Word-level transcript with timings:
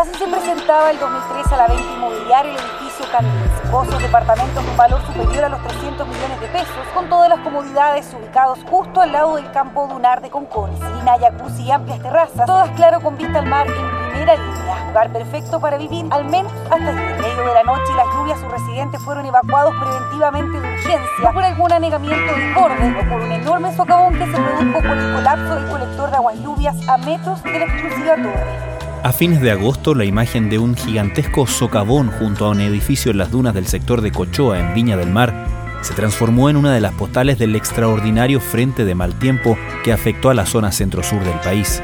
Así 0.00 0.14
se 0.14 0.26
presentaba 0.26 0.90
el 0.92 0.98
2003 0.98 1.52
a 1.52 1.56
la 1.58 1.66
venta 1.66 1.92
inmobiliaria 1.92 2.52
el 2.52 2.58
edificio 2.58 3.04
Candins, 3.12 3.70
pozos 3.70 4.00
departamentos 4.00 4.64
de 4.64 4.70
un 4.70 4.76
valor 4.78 5.04
superior 5.04 5.44
a 5.44 5.48
los 5.50 5.62
300 5.62 6.08
millones 6.08 6.40
de 6.40 6.46
pesos, 6.46 6.86
con 6.94 7.06
todas 7.10 7.28
las 7.28 7.40
comodidades 7.40 8.06
ubicados 8.18 8.60
justo 8.70 9.02
al 9.02 9.12
lado 9.12 9.36
del 9.36 9.52
campo 9.52 9.86
dunar 9.88 10.22
de 10.22 10.30
Concón, 10.30 10.70
piscina, 10.70 11.18
jacuzzi 11.20 11.64
y 11.64 11.70
amplias 11.70 12.00
terrazas, 12.00 12.46
todas 12.46 12.70
claro 12.70 13.02
con 13.02 13.18
vista 13.18 13.40
al 13.40 13.46
mar 13.46 13.66
en 13.66 14.08
primera 14.08 14.36
línea, 14.36 14.86
lugar 14.88 15.12
perfecto 15.12 15.60
para 15.60 15.76
vivir 15.76 16.06
al 16.10 16.24
menos 16.24 16.50
hasta 16.70 16.90
el 16.90 17.20
medio 17.20 17.44
de 17.44 17.52
la 17.52 17.62
noche 17.64 17.92
y 17.92 17.96
las 17.96 18.06
lluvias 18.06 18.40
sus 18.40 18.50
residentes 18.50 19.02
fueron 19.02 19.26
evacuados 19.26 19.74
preventivamente 19.78 20.60
de 20.62 20.66
urgencia 20.66 21.30
por 21.30 21.44
algún 21.44 21.72
anegamiento 21.72 22.32
del 22.32 22.54
borde 22.54 22.96
o 22.98 23.10
por 23.10 23.20
un 23.20 23.32
enorme 23.32 23.76
socavón 23.76 24.14
que 24.14 24.24
se 24.24 24.40
produjo 24.40 24.80
por 24.80 24.96
el 24.96 25.12
colapso 25.12 25.54
del 25.56 25.68
colector 25.68 26.10
de 26.10 26.16
aguas 26.16 26.36
lluvias 26.36 26.88
a 26.88 26.96
metros 26.96 27.42
de 27.42 27.58
la 27.58 27.66
exclusiva 27.66 28.16
torre. 28.16 28.69
A 29.02 29.14
fines 29.14 29.40
de 29.40 29.50
agosto, 29.50 29.94
la 29.94 30.04
imagen 30.04 30.50
de 30.50 30.58
un 30.58 30.76
gigantesco 30.76 31.46
socavón 31.46 32.08
junto 32.08 32.44
a 32.44 32.50
un 32.50 32.60
edificio 32.60 33.10
en 33.10 33.16
las 33.16 33.30
dunas 33.30 33.54
del 33.54 33.66
sector 33.66 34.02
de 34.02 34.12
Cochoa, 34.12 34.60
en 34.60 34.74
Viña 34.74 34.98
del 34.98 35.08
Mar, 35.08 35.46
se 35.80 35.94
transformó 35.94 36.50
en 36.50 36.56
una 36.56 36.74
de 36.74 36.82
las 36.82 36.92
postales 36.92 37.38
del 37.38 37.56
extraordinario 37.56 38.40
frente 38.40 38.84
de 38.84 38.94
mal 38.94 39.14
tiempo 39.18 39.56
que 39.84 39.94
afectó 39.94 40.28
a 40.28 40.34
la 40.34 40.44
zona 40.44 40.70
centro-sur 40.70 41.24
del 41.24 41.40
país. 41.40 41.82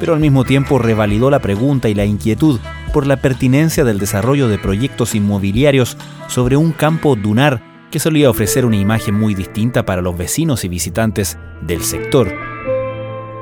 Pero 0.00 0.14
al 0.14 0.20
mismo 0.20 0.44
tiempo 0.44 0.78
revalidó 0.78 1.28
la 1.28 1.40
pregunta 1.40 1.90
y 1.90 1.94
la 1.94 2.06
inquietud 2.06 2.58
por 2.94 3.06
la 3.06 3.18
pertinencia 3.18 3.84
del 3.84 3.98
desarrollo 3.98 4.48
de 4.48 4.56
proyectos 4.56 5.14
inmobiliarios 5.14 5.98
sobre 6.28 6.56
un 6.56 6.72
campo 6.72 7.14
dunar 7.14 7.62
que 7.90 7.98
solía 7.98 8.30
ofrecer 8.30 8.64
una 8.64 8.76
imagen 8.76 9.14
muy 9.14 9.34
distinta 9.34 9.84
para 9.84 10.00
los 10.00 10.16
vecinos 10.16 10.64
y 10.64 10.68
visitantes 10.68 11.36
del 11.60 11.82
sector. 11.82 12.53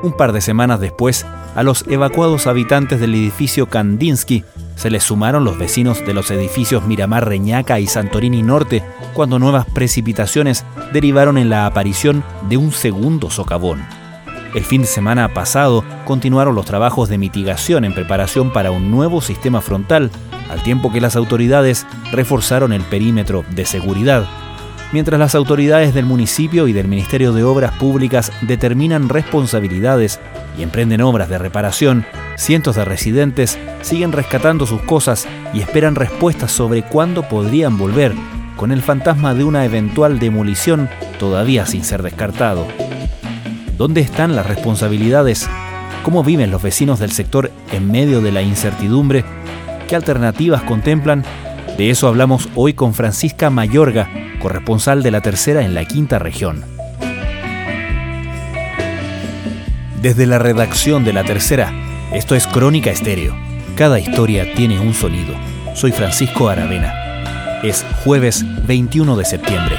Un 0.02 0.12
par 0.12 0.32
de 0.32 0.40
semanas 0.40 0.80
después, 0.80 1.24
a 1.54 1.62
los 1.62 1.86
evacuados 1.86 2.48
habitantes 2.48 2.98
del 2.98 3.14
edificio 3.14 3.68
Kandinsky 3.68 4.44
se 4.74 4.90
les 4.90 5.04
sumaron 5.04 5.44
los 5.44 5.58
vecinos 5.58 6.04
de 6.04 6.12
los 6.12 6.30
edificios 6.32 6.84
Miramar 6.84 7.28
Reñaca 7.28 7.78
y 7.78 7.86
Santorini 7.86 8.42
Norte, 8.42 8.82
cuando 9.14 9.38
nuevas 9.38 9.64
precipitaciones 9.66 10.64
derivaron 10.92 11.38
en 11.38 11.50
la 11.50 11.66
aparición 11.66 12.24
de 12.48 12.56
un 12.56 12.72
segundo 12.72 13.30
socavón. 13.30 13.80
El 14.56 14.64
fin 14.64 14.80
de 14.80 14.88
semana 14.88 15.32
pasado 15.32 15.84
continuaron 16.04 16.56
los 16.56 16.66
trabajos 16.66 17.08
de 17.08 17.18
mitigación 17.18 17.84
en 17.84 17.94
preparación 17.94 18.52
para 18.52 18.72
un 18.72 18.90
nuevo 18.90 19.20
sistema 19.20 19.60
frontal, 19.60 20.10
al 20.50 20.62
tiempo 20.64 20.90
que 20.90 21.00
las 21.00 21.14
autoridades 21.14 21.86
reforzaron 22.10 22.72
el 22.72 22.82
perímetro 22.82 23.44
de 23.54 23.64
seguridad 23.64 24.26
mientras 24.92 25.18
las 25.18 25.34
autoridades 25.34 25.94
del 25.94 26.04
municipio 26.04 26.68
y 26.68 26.72
del 26.72 26.88
Ministerio 26.88 27.32
de 27.32 27.44
Obras 27.44 27.72
Públicas 27.72 28.30
determinan 28.42 29.08
responsabilidades 29.08 30.20
y 30.58 30.62
emprenden 30.62 31.00
obras 31.00 31.28
de 31.28 31.38
reparación, 31.38 32.04
cientos 32.36 32.76
de 32.76 32.84
residentes 32.84 33.58
siguen 33.80 34.12
rescatando 34.12 34.66
sus 34.66 34.82
cosas 34.82 35.26
y 35.52 35.60
esperan 35.60 35.94
respuestas 35.94 36.52
sobre 36.52 36.82
cuándo 36.82 37.22
podrían 37.28 37.78
volver, 37.78 38.12
con 38.56 38.70
el 38.70 38.82
fantasma 38.82 39.34
de 39.34 39.44
una 39.44 39.64
eventual 39.64 40.18
demolición 40.18 40.88
todavía 41.18 41.66
sin 41.66 41.84
ser 41.84 42.02
descartado. 42.02 42.66
¿Dónde 43.78 44.02
están 44.02 44.36
las 44.36 44.46
responsabilidades? 44.46 45.48
¿Cómo 46.02 46.22
viven 46.22 46.50
los 46.50 46.62
vecinos 46.62 46.98
del 46.98 47.12
sector 47.12 47.50
en 47.72 47.90
medio 47.90 48.20
de 48.20 48.32
la 48.32 48.42
incertidumbre? 48.42 49.24
¿Qué 49.88 49.96
alternativas 49.96 50.62
contemplan? 50.62 51.24
De 51.76 51.88
eso 51.90 52.06
hablamos 52.06 52.48
hoy 52.54 52.74
con 52.74 52.92
Francisca 52.92 53.48
Mayorga, 53.48 54.08
corresponsal 54.40 55.02
de 55.02 55.10
la 55.10 55.20
tercera 55.22 55.62
en 55.62 55.74
la 55.74 55.84
quinta 55.86 56.18
región. 56.18 56.64
Desde 60.02 60.26
la 60.26 60.38
redacción 60.38 61.04
de 61.04 61.12
la 61.12 61.24
tercera, 61.24 61.72
esto 62.12 62.34
es 62.34 62.46
Crónica 62.46 62.90
Estéreo. 62.90 63.34
Cada 63.76 63.98
historia 63.98 64.52
tiene 64.54 64.78
un 64.80 64.92
sonido. 64.92 65.34
Soy 65.74 65.92
Francisco 65.92 66.48
Aravena. 66.48 67.60
Es 67.62 67.86
jueves 68.04 68.44
21 68.66 69.16
de 69.16 69.24
septiembre. 69.24 69.76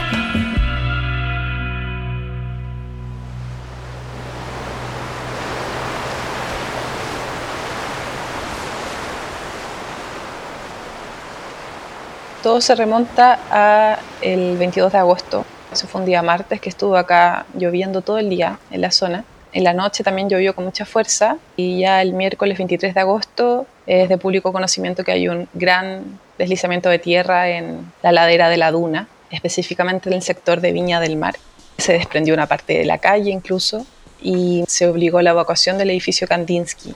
Todo 12.44 12.60
se 12.60 12.76
remonta 12.76 13.40
a 13.50 14.00
el 14.22 14.58
22 14.58 14.92
de 14.92 14.98
agosto. 14.98 15.46
Eso 15.72 15.88
fue 15.88 16.02
un 16.02 16.06
día 16.06 16.22
martes 16.22 16.60
que 16.60 16.68
estuvo 16.68 16.98
acá 16.98 17.46
lloviendo 17.58 18.02
todo 18.02 18.18
el 18.18 18.30
día 18.30 18.60
en 18.70 18.82
la 18.82 18.92
zona. 18.92 19.24
En 19.54 19.64
la 19.64 19.72
noche 19.72 20.04
también 20.04 20.28
llovió 20.28 20.54
con 20.54 20.66
mucha 20.66 20.86
fuerza 20.86 21.38
y 21.56 21.80
ya 21.80 22.02
el 22.02 22.12
miércoles 22.12 22.58
23 22.58 22.96
de 22.96 23.00
agosto 23.00 23.66
es 23.88 24.10
de 24.10 24.18
público 24.18 24.52
conocimiento 24.52 25.06
que 25.06 25.14
hay 25.14 25.30
un 25.30 25.48
gran 25.54 26.20
deslizamiento 26.38 26.90
de 26.90 27.00
tierra 27.00 27.48
en 27.48 27.90
la 28.02 28.12
ladera 28.12 28.50
de 28.50 28.58
la 28.58 28.72
duna, 28.72 29.08
específicamente 29.32 30.10
en 30.10 30.16
el 30.16 30.22
sector 30.22 30.60
de 30.60 30.74
Viña 30.74 31.00
del 31.00 31.16
Mar. 31.16 31.36
Se 31.78 31.94
desprendió 31.94 32.34
una 32.34 32.48
parte 32.48 32.78
de 32.78 32.84
la 32.84 32.98
calle 32.98 33.32
incluso 33.32 33.86
y 34.22 34.66
se 34.68 34.86
obligó 34.86 35.20
a 35.20 35.24
la 35.24 35.30
evacuación 35.30 35.78
del 35.78 35.92
edificio 35.92 36.28
Kandinsky, 36.28 36.94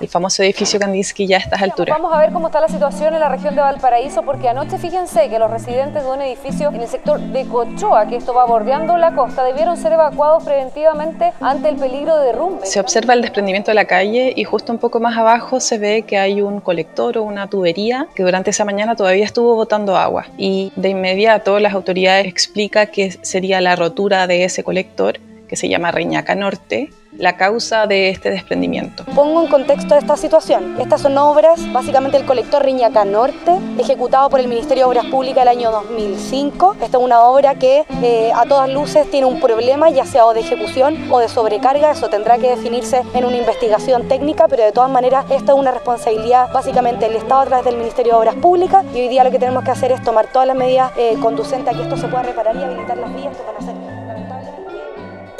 el 0.00 0.08
famoso 0.08 0.42
edificio 0.42 0.80
Kandinsky 0.80 1.26
ya 1.26 1.36
a 1.36 1.40
estas 1.40 1.62
alturas. 1.62 1.96
Vamos 1.96 2.12
a 2.12 2.18
ver 2.18 2.32
cómo 2.32 2.46
está 2.48 2.60
la 2.60 2.68
situación 2.68 3.14
en 3.14 3.20
la 3.20 3.28
región 3.28 3.54
de 3.54 3.60
Valparaíso, 3.60 4.22
porque 4.22 4.48
anoche 4.48 4.78
fíjense 4.78 5.28
que 5.28 5.38
los 5.38 5.50
residentes 5.50 6.02
de 6.02 6.10
un 6.10 6.22
edificio 6.22 6.68
en 6.68 6.80
el 6.80 6.88
sector 6.88 7.20
de 7.20 7.44
Cochoa, 7.46 8.06
que 8.06 8.16
esto 8.16 8.34
va 8.34 8.46
bordeando 8.46 8.96
la 8.96 9.14
costa, 9.14 9.44
debieron 9.44 9.76
ser 9.76 9.92
evacuados 9.92 10.44
preventivamente 10.44 11.32
ante 11.40 11.68
el 11.68 11.76
peligro 11.76 12.16
de 12.18 12.26
derrumbe. 12.26 12.66
Se 12.66 12.80
observa 12.80 13.14
el 13.14 13.22
desprendimiento 13.22 13.70
de 13.70 13.74
la 13.74 13.84
calle 13.84 14.32
y 14.34 14.44
justo 14.44 14.72
un 14.72 14.78
poco 14.78 15.00
más 15.00 15.16
abajo 15.16 15.60
se 15.60 15.78
ve 15.78 16.02
que 16.02 16.18
hay 16.18 16.40
un 16.42 16.60
colector 16.60 17.18
o 17.18 17.22
una 17.22 17.48
tubería 17.48 18.06
que 18.14 18.22
durante 18.22 18.50
esa 18.50 18.64
mañana 18.64 18.96
todavía 18.96 19.24
estuvo 19.24 19.54
botando 19.54 19.96
agua. 19.96 20.26
Y 20.38 20.72
de 20.76 20.90
inmediato 20.90 21.58
las 21.58 21.74
autoridades 21.74 22.26
explican 22.26 22.88
que 22.88 23.12
sería 23.22 23.60
la 23.60 23.76
rotura 23.76 24.26
de 24.26 24.44
ese 24.44 24.64
colector 24.64 25.18
que 25.50 25.56
se 25.56 25.68
llama 25.68 25.90
Reñaca 25.90 26.36
Norte, 26.36 26.90
la 27.18 27.36
causa 27.36 27.88
de 27.88 28.08
este 28.08 28.30
desprendimiento. 28.30 29.04
Pongo 29.16 29.42
en 29.42 29.48
contexto 29.48 29.96
esta 29.96 30.16
situación. 30.16 30.76
Estas 30.80 31.00
son 31.00 31.18
obras, 31.18 31.60
básicamente 31.72 32.16
el 32.16 32.24
colector 32.24 32.64
Riñaca 32.64 33.04
Norte, 33.04 33.58
ejecutado 33.76 34.30
por 34.30 34.38
el 34.38 34.46
Ministerio 34.46 34.84
de 34.84 34.90
Obras 34.90 35.06
Públicas 35.06 35.42
el 35.42 35.48
año 35.48 35.72
2005. 35.72 36.76
Esta 36.80 36.98
es 36.98 37.02
una 37.02 37.22
obra 37.22 37.56
que 37.56 37.84
eh, 38.00 38.30
a 38.32 38.44
todas 38.44 38.70
luces 38.70 39.10
tiene 39.10 39.26
un 39.26 39.40
problema, 39.40 39.90
ya 39.90 40.04
sea 40.04 40.24
o 40.24 40.34
de 40.34 40.40
ejecución 40.40 41.10
o 41.10 41.18
de 41.18 41.28
sobrecarga. 41.28 41.90
Eso 41.90 42.08
tendrá 42.08 42.38
que 42.38 42.48
definirse 42.48 43.02
en 43.12 43.24
una 43.24 43.36
investigación 43.36 44.06
técnica, 44.06 44.46
pero 44.46 44.62
de 44.62 44.70
todas 44.70 44.88
maneras 44.88 45.24
esta 45.32 45.50
es 45.50 45.58
una 45.58 45.72
responsabilidad 45.72 46.52
básicamente 46.52 47.06
del 47.06 47.16
Estado 47.16 47.40
a 47.40 47.46
través 47.46 47.64
del 47.64 47.76
Ministerio 47.76 48.12
de 48.12 48.18
Obras 48.20 48.36
Públicas 48.36 48.84
y 48.94 49.00
hoy 49.00 49.08
día 49.08 49.24
lo 49.24 49.32
que 49.32 49.40
tenemos 49.40 49.64
que 49.64 49.72
hacer 49.72 49.90
es 49.90 50.00
tomar 50.04 50.28
todas 50.28 50.46
las 50.46 50.56
medidas 50.56 50.92
eh, 50.96 51.16
conducentes 51.20 51.74
a 51.74 51.76
que 51.76 51.82
esto 51.82 51.96
se 51.96 52.06
pueda 52.06 52.22
reparar 52.22 52.54
y 52.54 52.62
habilitar 52.62 52.96
las 52.96 53.12
vías 53.16 53.36
que 53.36 53.42
van 53.42 53.56
a 53.56 53.69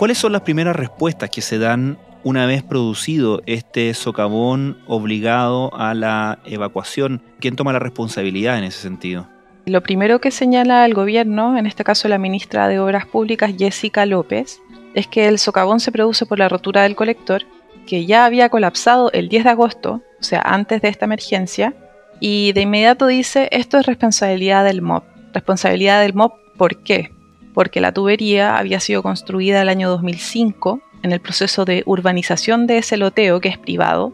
¿Cuáles 0.00 0.16
son 0.16 0.33
las 0.33 0.41
primeras 0.41 0.75
respuestas 0.75 1.28
que 1.28 1.43
se 1.43 1.59
dan 1.59 1.99
una 2.25 2.47
vez 2.47 2.62
producido 2.62 3.43
este 3.44 3.93
socavón 3.93 4.78
obligado 4.87 5.77
a 5.77 5.93
la 5.93 6.38
evacuación? 6.47 7.21
¿Quién 7.38 7.55
toma 7.55 7.75
la 7.75 7.81
responsabilidad 7.81 8.56
en 8.56 8.65
ese 8.65 8.81
sentido? 8.81 9.28
Lo 9.66 9.83
primero 9.83 10.19
que 10.19 10.31
señala 10.31 10.87
el 10.87 10.94
gobierno, 10.94 11.59
en 11.59 11.66
este 11.66 11.84
caso 11.84 12.09
la 12.09 12.16
ministra 12.16 12.66
de 12.66 12.81
Obras 12.81 13.05
Públicas, 13.05 13.53
Jessica 13.59 14.06
López, 14.06 14.62
es 14.94 15.06
que 15.06 15.28
el 15.28 15.39
socavón 15.39 15.81
se 15.81 15.93
produce 15.93 16.25
por 16.25 16.39
la 16.39 16.49
rotura 16.49 16.84
del 16.84 16.97
colector, 16.97 17.43
que 17.87 18.06
ya 18.06 18.25
había 18.25 18.49
colapsado 18.49 19.12
el 19.12 19.28
10 19.28 19.44
de 19.44 19.50
agosto, 19.50 20.00
o 20.19 20.22
sea, 20.22 20.41
antes 20.41 20.81
de 20.81 20.89
esta 20.89 21.05
emergencia, 21.05 21.75
y 22.21 22.55
de 22.55 22.62
inmediato 22.62 23.06
dice, 23.06 23.50
esto 23.53 23.77
es 23.77 23.84
responsabilidad 23.84 24.65
del 24.65 24.81
MOB. 24.81 25.03
Responsabilidad 25.34 26.00
del 26.00 26.15
MOB, 26.15 26.33
¿por 26.56 26.83
qué? 26.83 27.10
Porque 27.55 27.81
la 27.81 27.93
tubería 27.93 28.56
había 28.56 28.81
sido 28.81 29.03
construida 29.03 29.62
el 29.62 29.69
año 29.69 29.88
2005 29.91 30.81
en 31.03 31.12
el 31.12 31.21
proceso 31.21 31.65
de 31.65 31.83
urbanización 31.87 32.66
de 32.66 32.78
ese 32.78 32.97
loteo 32.97 33.41
que 33.41 33.49
es 33.49 33.59
privado, 33.59 34.12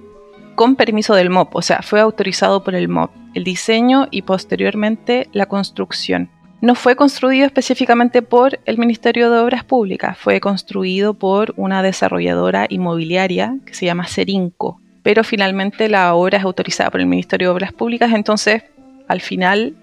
con 0.55 0.77
permiso 0.77 1.15
del 1.15 1.31
MOP, 1.31 1.55
o 1.55 1.63
sea, 1.63 1.83
fue 1.83 2.01
autorizado 2.01 2.65
por 2.65 2.75
el 2.75 2.89
MOP, 2.89 3.11
el 3.35 3.45
diseño 3.45 4.09
y 4.11 4.23
posteriormente 4.23 5.29
la 5.33 5.47
construcción. 5.47 6.31
No 6.63 6.75
fue 6.75 6.97
construido 6.97 7.45
específicamente 7.45 8.23
por 8.23 8.59
el 8.65 8.79
Ministerio 8.79 9.31
de 9.31 9.39
Obras 9.39 9.63
Públicas, 9.63 10.17
fue 10.19 10.41
construido 10.41 11.13
por 11.15 11.53
una 11.57 11.83
desarrolladora 11.83 12.67
inmobiliaria 12.71 13.59
que 13.67 13.75
se 13.75 13.85
llama 13.85 14.07
Serinco, 14.07 14.81
pero 15.03 15.23
finalmente 15.23 15.89
la 15.89 16.15
obra 16.15 16.39
es 16.39 16.45
autorizada 16.45 16.91
por 16.91 17.01
el 17.01 17.07
Ministerio 17.07 17.49
de 17.49 17.55
Obras 17.55 17.73
Públicas, 17.75 18.13
entonces 18.15 18.65
al 19.07 19.21
final 19.21 19.77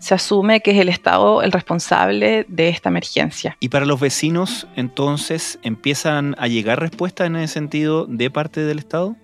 se 0.00 0.14
asume 0.14 0.60
que 0.60 0.72
es 0.72 0.78
el 0.78 0.88
Estado 0.88 1.42
el 1.42 1.52
responsable 1.52 2.44
de 2.48 2.68
esta 2.68 2.88
emergencia. 2.88 3.56
¿Y 3.60 3.68
para 3.68 3.86
los 3.86 4.00
vecinos 4.00 4.66
entonces 4.74 5.60
empiezan 5.62 6.34
a 6.38 6.48
llegar 6.48 6.80
respuestas 6.80 7.28
en 7.28 7.36
ese 7.36 7.54
sentido 7.54 8.06
de 8.06 8.30
parte 8.30 8.62
del 8.62 8.78
Estado? 8.78 9.14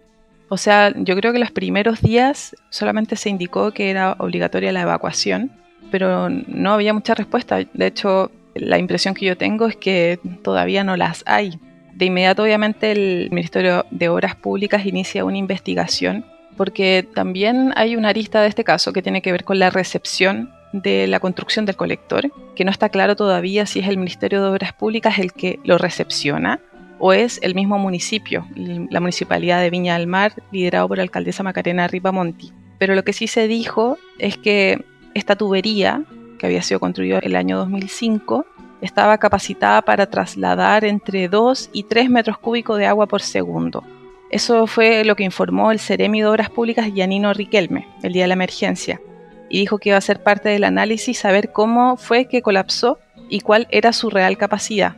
O 0.49 0.59
sea, 0.59 0.93
yo 0.95 1.17
creo 1.17 1.33
que 1.33 1.41
los 1.41 1.51
primeros 1.51 2.01
días 2.03 2.55
solamente 2.71 3.17
se 3.17 3.31
indicó 3.31 3.73
que 3.73 3.91
era 3.91 4.13
obligatoria 4.19 4.71
la 4.71 4.83
evacuación, 4.83 5.51
pero 5.91 6.29
no 6.29 6.73
había 6.73 6.93
mucha 6.93 7.15
respuesta. 7.15 7.59
De 7.73 7.87
hecho, 7.87 8.31
la 8.55 8.79
impresión 8.79 9.15
que 9.15 9.27
yo 9.27 9.37
tengo 9.37 9.67
es 9.67 9.77
que 9.77 10.21
todavía 10.45 10.85
no 10.85 10.97
las 10.97 11.25
hay. 11.27 11.59
De 11.95 12.05
inmediato, 12.05 12.43
obviamente, 12.43 12.93
el 12.93 13.31
Ministerio 13.33 13.87
de 13.91 14.09
Obras 14.11 14.37
Públicas 14.37 14.85
inicia 14.87 15.25
una 15.25 15.39
investigación 15.39 16.25
porque 16.57 17.07
también 17.15 17.73
hay 17.77 17.97
una 17.97 18.09
arista 18.11 18.41
de 18.41 18.49
este 18.49 18.65
caso 18.65 18.93
que 18.93 19.03
tiene 19.03 19.23
que 19.23 19.33
ver 19.33 19.45
con 19.45 19.59
la 19.59 19.71
recepción 19.71 20.51
de 20.73 21.07
la 21.07 21.21
construcción 21.21 21.65
del 21.65 21.77
colector, 21.77 22.31
que 22.55 22.65
no 22.65 22.71
está 22.71 22.89
claro 22.89 23.17
todavía 23.17 23.67
si 23.67 23.81
es 23.81 23.89
el 23.89 23.99
Ministerio 23.99 24.43
de 24.43 24.49
Obras 24.49 24.73
Públicas 24.73 25.19
el 25.19 25.33
que 25.33 25.59
lo 25.65 25.79
recepciona 25.79 26.61
o 26.99 27.13
es 27.13 27.39
el 27.43 27.55
mismo 27.55 27.79
municipio, 27.79 28.47
la 28.55 29.01
municipalidad 29.01 29.61
de 29.61 29.71
Viña 29.71 29.99
del 29.99 30.07
Mar, 30.07 30.33
liderado 30.51 30.89
por 30.89 30.97
la 30.97 31.03
alcaldesa 31.03 31.43
Macarena 31.43 31.89
Ripamonti. 31.89 32.53
Pero 32.79 32.95
lo 32.95 33.05
que 33.05 33.13
sí 33.13 33.27
se 33.27 33.49
dijo 33.49 33.99
es 34.19 34.39
que 34.39 34.83
esta 35.15 35.37
tubería, 35.37 36.05
que 36.39 36.47
había 36.47 36.63
sido 36.63 36.81
construida 36.81 37.19
el 37.19 37.37
año 37.37 37.59
2005, 37.59 38.47
estaba 38.81 39.19
capacitada 39.19 39.83
para 39.83 40.07
trasladar 40.07 40.85
entre 40.85 41.29
2 41.29 41.71
y 41.73 41.85
3 41.85 42.11
metros 42.11 42.39
cúbicos 42.39 42.79
de 42.79 42.87
agua 42.87 43.07
por 43.07 43.23
segundo. 43.23 43.83
Eso 44.31 44.67
fue 44.67 45.05
lo 45.05 45.17
que 45.17 45.25
informó 45.25 45.71
el 45.71 45.79
Ceremi 45.79 46.21
de 46.21 46.27
Obras 46.27 46.51
Públicas 46.51 46.93
Yanino 46.93 47.33
Riquelme 47.33 47.87
el 48.03 48.13
día 48.13 48.25
de 48.25 48.29
la 48.29 48.35
emergencia 48.35 49.01
y 49.49 49.61
dijo 49.61 49.79
que 49.79 49.91
iba 49.91 49.99
a 49.99 50.03
ser 50.03 50.23
parte 50.23 50.49
del 50.49 50.65
análisis 50.65 51.19
saber 51.19 51.53
cómo 51.53 51.97
fue 51.97 52.27
que 52.27 52.43
colapsó 52.43 52.99
y 53.29 53.41
cuál 53.41 53.67
era 53.71 53.93
su 53.93 54.11
real 54.11 54.37
capacidad. 54.37 54.97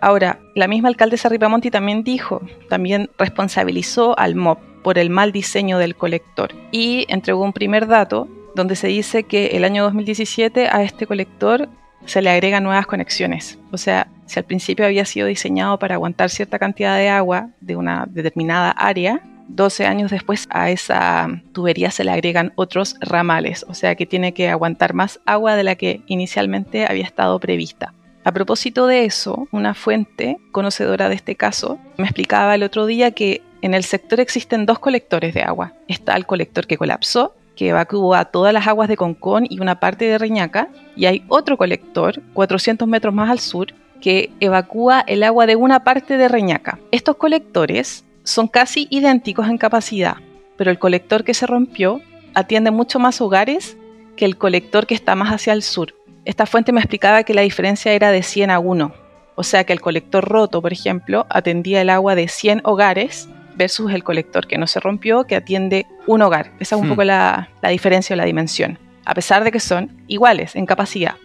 Ahora, 0.00 0.38
la 0.54 0.66
misma 0.66 0.88
alcaldesa 0.88 1.28
Ripamonti 1.28 1.70
también 1.70 2.02
dijo, 2.02 2.40
también 2.68 3.10
responsabilizó 3.18 4.18
al 4.18 4.34
MOP 4.34 4.58
por 4.82 4.98
el 4.98 5.10
mal 5.10 5.30
diseño 5.30 5.78
del 5.78 5.94
colector 5.94 6.54
y 6.72 7.04
entregó 7.08 7.44
un 7.44 7.52
primer 7.52 7.86
dato 7.86 8.28
donde 8.54 8.76
se 8.76 8.88
dice 8.88 9.24
que 9.24 9.48
el 9.48 9.64
año 9.64 9.82
2017 9.84 10.68
a 10.70 10.82
este 10.82 11.06
colector 11.06 11.68
se 12.06 12.22
le 12.22 12.30
agregan 12.30 12.64
nuevas 12.64 12.86
conexiones. 12.86 13.58
O 13.72 13.76
sea, 13.76 14.08
si 14.26 14.38
al 14.38 14.46
principio 14.46 14.86
había 14.86 15.04
sido 15.04 15.26
diseñado 15.26 15.78
para 15.78 15.96
aguantar 15.96 16.30
cierta 16.30 16.58
cantidad 16.58 16.96
de 16.96 17.08
agua 17.08 17.50
de 17.60 17.76
una 17.76 18.06
determinada 18.08 18.70
área, 18.70 19.20
12 19.54 19.86
años 19.86 20.10
después 20.10 20.46
a 20.50 20.70
esa 20.70 21.42
tubería 21.52 21.90
se 21.90 22.04
le 22.04 22.12
agregan 22.12 22.52
otros 22.56 22.96
ramales, 23.00 23.64
o 23.68 23.74
sea 23.74 23.94
que 23.94 24.06
tiene 24.06 24.32
que 24.32 24.48
aguantar 24.48 24.94
más 24.94 25.20
agua 25.26 25.56
de 25.56 25.64
la 25.64 25.74
que 25.74 26.02
inicialmente 26.06 26.86
había 26.86 27.04
estado 27.04 27.38
prevista. 27.38 27.92
A 28.22 28.32
propósito 28.32 28.86
de 28.86 29.06
eso, 29.06 29.48
una 29.50 29.74
fuente 29.74 30.38
conocedora 30.52 31.08
de 31.08 31.14
este 31.14 31.36
caso 31.36 31.78
me 31.96 32.04
explicaba 32.04 32.54
el 32.54 32.62
otro 32.62 32.86
día 32.86 33.12
que 33.12 33.42
en 33.62 33.74
el 33.74 33.84
sector 33.84 34.20
existen 34.20 34.66
dos 34.66 34.78
colectores 34.78 35.34
de 35.34 35.42
agua. 35.42 35.72
Está 35.88 36.16
el 36.16 36.26
colector 36.26 36.66
que 36.66 36.76
colapsó, 36.76 37.34
que 37.56 37.68
evacúa 37.68 38.26
todas 38.26 38.54
las 38.54 38.66
aguas 38.66 38.88
de 38.88 38.96
Concón 38.96 39.46
y 39.48 39.60
una 39.60 39.80
parte 39.80 40.06
de 40.06 40.18
Reñaca, 40.18 40.68
y 40.96 41.06
hay 41.06 41.24
otro 41.28 41.56
colector, 41.56 42.22
400 42.32 42.86
metros 42.88 43.12
más 43.12 43.30
al 43.30 43.38
sur, 43.38 43.68
que 44.00 44.30
evacúa 44.40 45.00
el 45.06 45.22
agua 45.22 45.46
de 45.46 45.56
una 45.56 45.84
parte 45.84 46.16
de 46.16 46.28
Reñaca. 46.28 46.78
Estos 46.90 47.16
colectores 47.16 48.04
son 48.30 48.48
casi 48.48 48.86
idénticos 48.90 49.48
en 49.48 49.58
capacidad, 49.58 50.16
pero 50.56 50.70
el 50.70 50.78
colector 50.78 51.24
que 51.24 51.34
se 51.34 51.46
rompió 51.46 52.00
atiende 52.34 52.70
mucho 52.70 52.98
más 52.98 53.20
hogares 53.20 53.76
que 54.16 54.24
el 54.24 54.36
colector 54.36 54.86
que 54.86 54.94
está 54.94 55.14
más 55.14 55.32
hacia 55.32 55.52
el 55.52 55.62
sur. 55.62 55.94
Esta 56.24 56.46
fuente 56.46 56.72
me 56.72 56.80
explicaba 56.80 57.24
que 57.24 57.34
la 57.34 57.42
diferencia 57.42 57.92
era 57.92 58.12
de 58.12 58.22
100 58.22 58.50
a 58.50 58.58
1, 58.58 58.94
o 59.34 59.42
sea 59.42 59.64
que 59.64 59.72
el 59.72 59.80
colector 59.80 60.24
roto, 60.24 60.62
por 60.62 60.72
ejemplo, 60.72 61.26
atendía 61.28 61.80
el 61.80 61.90
agua 61.90 62.14
de 62.14 62.28
100 62.28 62.60
hogares 62.64 63.28
versus 63.56 63.92
el 63.92 64.04
colector 64.04 64.46
que 64.46 64.58
no 64.58 64.66
se 64.66 64.80
rompió, 64.80 65.24
que 65.24 65.36
atiende 65.36 65.86
un 66.06 66.22
hogar. 66.22 66.52
Esa 66.60 66.76
es 66.76 66.80
un 66.82 66.86
hmm. 66.86 66.90
poco 66.90 67.04
la, 67.04 67.48
la 67.62 67.68
diferencia 67.70 68.14
o 68.14 68.16
la 68.16 68.24
dimensión, 68.24 68.78
a 69.04 69.14
pesar 69.14 69.44
de 69.44 69.50
que 69.50 69.60
son 69.60 70.02
iguales 70.06 70.54
en 70.56 70.66
capacidad. 70.66 71.16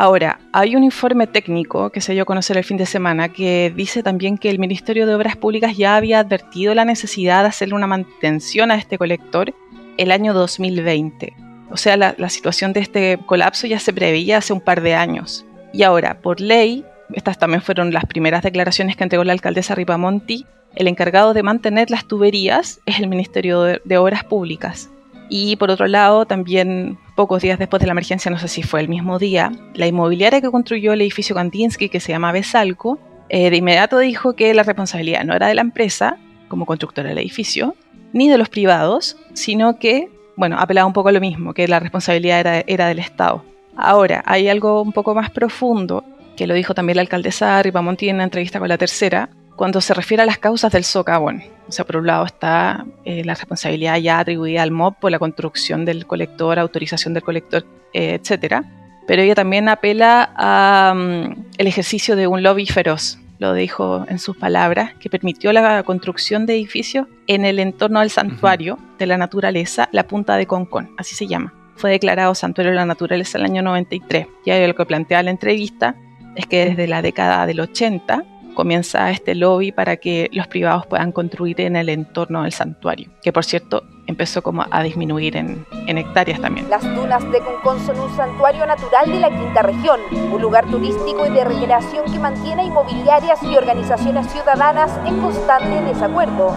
Ahora, 0.00 0.40
hay 0.54 0.76
un 0.76 0.82
informe 0.82 1.26
técnico 1.26 1.90
que 1.90 2.00
se 2.00 2.14
dio 2.14 2.22
a 2.22 2.24
conocer 2.24 2.56
el 2.56 2.64
fin 2.64 2.78
de 2.78 2.86
semana 2.86 3.28
que 3.28 3.70
dice 3.76 4.02
también 4.02 4.38
que 4.38 4.48
el 4.48 4.58
Ministerio 4.58 5.06
de 5.06 5.14
Obras 5.14 5.36
Públicas 5.36 5.76
ya 5.76 5.94
había 5.94 6.20
advertido 6.20 6.74
la 6.74 6.86
necesidad 6.86 7.42
de 7.42 7.50
hacerle 7.50 7.74
una 7.74 7.86
mantención 7.86 8.70
a 8.70 8.76
este 8.76 8.96
colector 8.96 9.52
el 9.98 10.10
año 10.10 10.32
2020. 10.32 11.34
O 11.70 11.76
sea, 11.76 11.98
la, 11.98 12.30
situación 12.30 12.72
de 12.72 12.80
este 12.80 13.18
colapso 13.26 13.66
ya 13.66 13.78
se 13.78 13.92
preveía 13.92 14.38
hace 14.38 14.54
un 14.54 14.62
par 14.62 14.80
de 14.80 14.94
años. 14.94 15.44
Y 15.74 15.82
ahora, 15.82 16.22
por 16.22 16.40
ley, 16.40 16.82
estas 17.12 17.38
también 17.38 17.60
fueron 17.60 17.92
las 17.92 18.06
primeras 18.06 18.42
declaraciones 18.42 18.96
que 18.96 19.04
entregó 19.04 19.24
la 19.24 19.34
alcaldesa 19.34 19.74
Ripamonti, 19.74 20.46
el 20.76 20.88
encargado 20.88 21.34
de 21.34 21.42
mantener 21.42 21.90
las 21.90 22.06
tuberías 22.06 22.80
es 22.86 23.00
el 23.00 23.06
Ministerio 23.06 23.60
de, 23.64 23.98
Obras 23.98 24.24
Públicas. 24.24 24.88
Y 25.32 25.54
por 25.56 25.70
otro 25.70 25.86
lado, 25.86 26.26
también 26.26 26.98
pocos 27.14 27.40
días 27.40 27.58
después 27.58 27.80
de 27.80 27.86
la 27.86 27.92
emergencia, 27.92 28.32
no 28.32 28.38
sé 28.38 28.48
si 28.48 28.64
fue 28.64 28.80
el 28.80 28.88
mismo 28.88 29.20
día, 29.20 29.52
la 29.74 29.86
inmobiliaria 29.86 30.40
que 30.40 30.50
construyó 30.50 30.92
el 30.92 31.00
edificio 31.00 31.36
Kandinsky, 31.36 31.88
que 31.88 32.00
se 32.00 32.10
llama 32.10 32.32
Besalco, 32.32 32.98
eh, 33.28 33.48
de 33.48 33.56
inmediato 33.56 33.98
dijo 34.00 34.34
que 34.34 34.52
la 34.54 34.64
responsabilidad 34.64 35.22
no 35.22 35.34
era 35.34 35.46
de 35.46 35.54
la 35.54 35.60
empresa, 35.60 36.18
como 36.48 36.66
constructora 36.66 37.10
del 37.10 37.18
edificio, 37.18 37.76
ni 38.12 38.28
de 38.28 38.38
los 38.38 38.48
privados, 38.48 39.16
sino 39.32 39.78
que, 39.78 40.10
bueno, 40.36 40.56
apelaba 40.58 40.88
un 40.88 40.92
poco 40.92 41.10
a 41.10 41.12
lo 41.12 41.20
mismo, 41.20 41.54
que 41.54 41.68
la 41.68 41.78
responsabilidad 41.78 42.64
era, 42.66 42.88
del 42.88 42.98
Estado. 42.98 43.44
Ahora, 43.76 44.24
hay 44.26 44.48
algo 44.48 44.82
un 44.82 44.92
poco 44.92 45.14
más 45.14 45.30
profundo, 45.30 46.04
que 46.36 46.48
lo 46.48 46.54
dijo 46.54 46.74
también 46.74 46.96
la 46.96 47.02
alcaldesa 47.02 47.62
Ripamonti 47.62 48.08
en 48.08 48.16
una 48.16 48.24
entrevista 48.24 48.58
con 48.58 48.68
la 48.68 48.78
tercera, 48.78 49.30
cuando 49.60 49.82
se 49.82 49.92
refiere 49.92 50.22
a 50.22 50.26
las 50.26 50.38
causas 50.38 50.72
del 50.72 50.84
socavón. 50.84 51.42
O 51.68 51.72
sea, 51.72 51.84
por 51.84 51.98
un 51.98 52.06
lado 52.06 52.24
está 52.24 52.86
eh, 53.04 53.22
la 53.26 53.34
responsabilidad 53.34 53.98
ya 53.98 54.18
atribuida 54.18 54.62
al 54.62 54.70
MOB 54.70 54.94
por 54.98 55.10
la 55.10 55.18
construcción 55.18 55.84
del 55.84 56.06
colector, 56.06 56.58
autorización 56.58 57.12
del 57.12 57.22
colector, 57.22 57.66
eh, 57.92 58.14
etcétera. 58.14 58.64
Pero 59.06 59.20
ella 59.20 59.34
también 59.34 59.68
apela 59.68 60.22
al 60.34 60.96
mm, 60.96 61.44
ejercicio 61.58 62.16
de 62.16 62.26
un 62.26 62.42
lobby 62.42 62.64
feroz, 62.64 63.18
lo 63.38 63.52
dijo 63.52 64.06
en 64.08 64.18
sus 64.18 64.34
palabras, 64.34 64.94
que 64.94 65.10
permitió 65.10 65.52
la 65.52 65.82
construcción 65.82 66.46
de 66.46 66.54
edificios 66.54 67.06
en 67.26 67.44
el 67.44 67.58
entorno 67.58 68.00
del 68.00 68.08
santuario 68.08 68.78
de 68.98 69.06
la 69.08 69.18
naturaleza, 69.18 69.90
la 69.92 70.04
Punta 70.04 70.38
de 70.38 70.46
Concón, 70.46 70.94
así 70.96 71.14
se 71.14 71.26
llama. 71.26 71.52
Fue 71.76 71.90
declarado 71.90 72.34
santuario 72.34 72.70
de 72.70 72.76
la 72.76 72.86
naturaleza 72.86 73.36
en 73.36 73.44
el 73.44 73.50
año 73.50 73.62
93. 73.64 74.26
Y 74.42 74.66
lo 74.66 74.74
que 74.74 74.86
plantea 74.86 75.22
la 75.22 75.30
entrevista 75.30 75.96
es 76.34 76.46
que 76.46 76.64
desde 76.64 76.86
la 76.86 77.02
década 77.02 77.44
del 77.44 77.60
80 77.60 78.24
comienza 78.54 79.10
este 79.10 79.34
lobby 79.34 79.72
para 79.72 79.96
que 79.96 80.28
los 80.32 80.46
privados 80.46 80.86
puedan 80.86 81.12
construir 81.12 81.60
en 81.60 81.76
el 81.76 81.88
entorno 81.88 82.42
del 82.42 82.52
santuario, 82.52 83.10
que 83.22 83.32
por 83.32 83.44
cierto 83.44 83.84
empezó 84.06 84.42
como 84.42 84.66
a 84.70 84.82
disminuir 84.82 85.36
en, 85.36 85.66
hectáreas 85.86 86.40
también. 86.40 86.68
Las 86.68 86.82
dunas 86.82 87.22
de 87.30 87.40
Concón 87.40 87.84
son 87.84 87.98
un 87.98 88.16
santuario 88.16 88.66
natural 88.66 89.10
de 89.10 89.20
la 89.20 89.28
quinta 89.30 89.62
región, 89.62 90.00
un 90.32 90.42
lugar 90.42 90.66
turístico 90.70 91.26
y 91.26 91.30
de 91.30 91.44
recreación 91.44 92.10
que 92.12 92.18
mantiene 92.18 92.64
inmobiliarias 92.64 93.42
y 93.42 93.56
organizaciones 93.56 94.30
ciudadanas 94.30 94.90
en 95.06 95.20
constante 95.20 95.82
desacuerdo. 95.82 96.54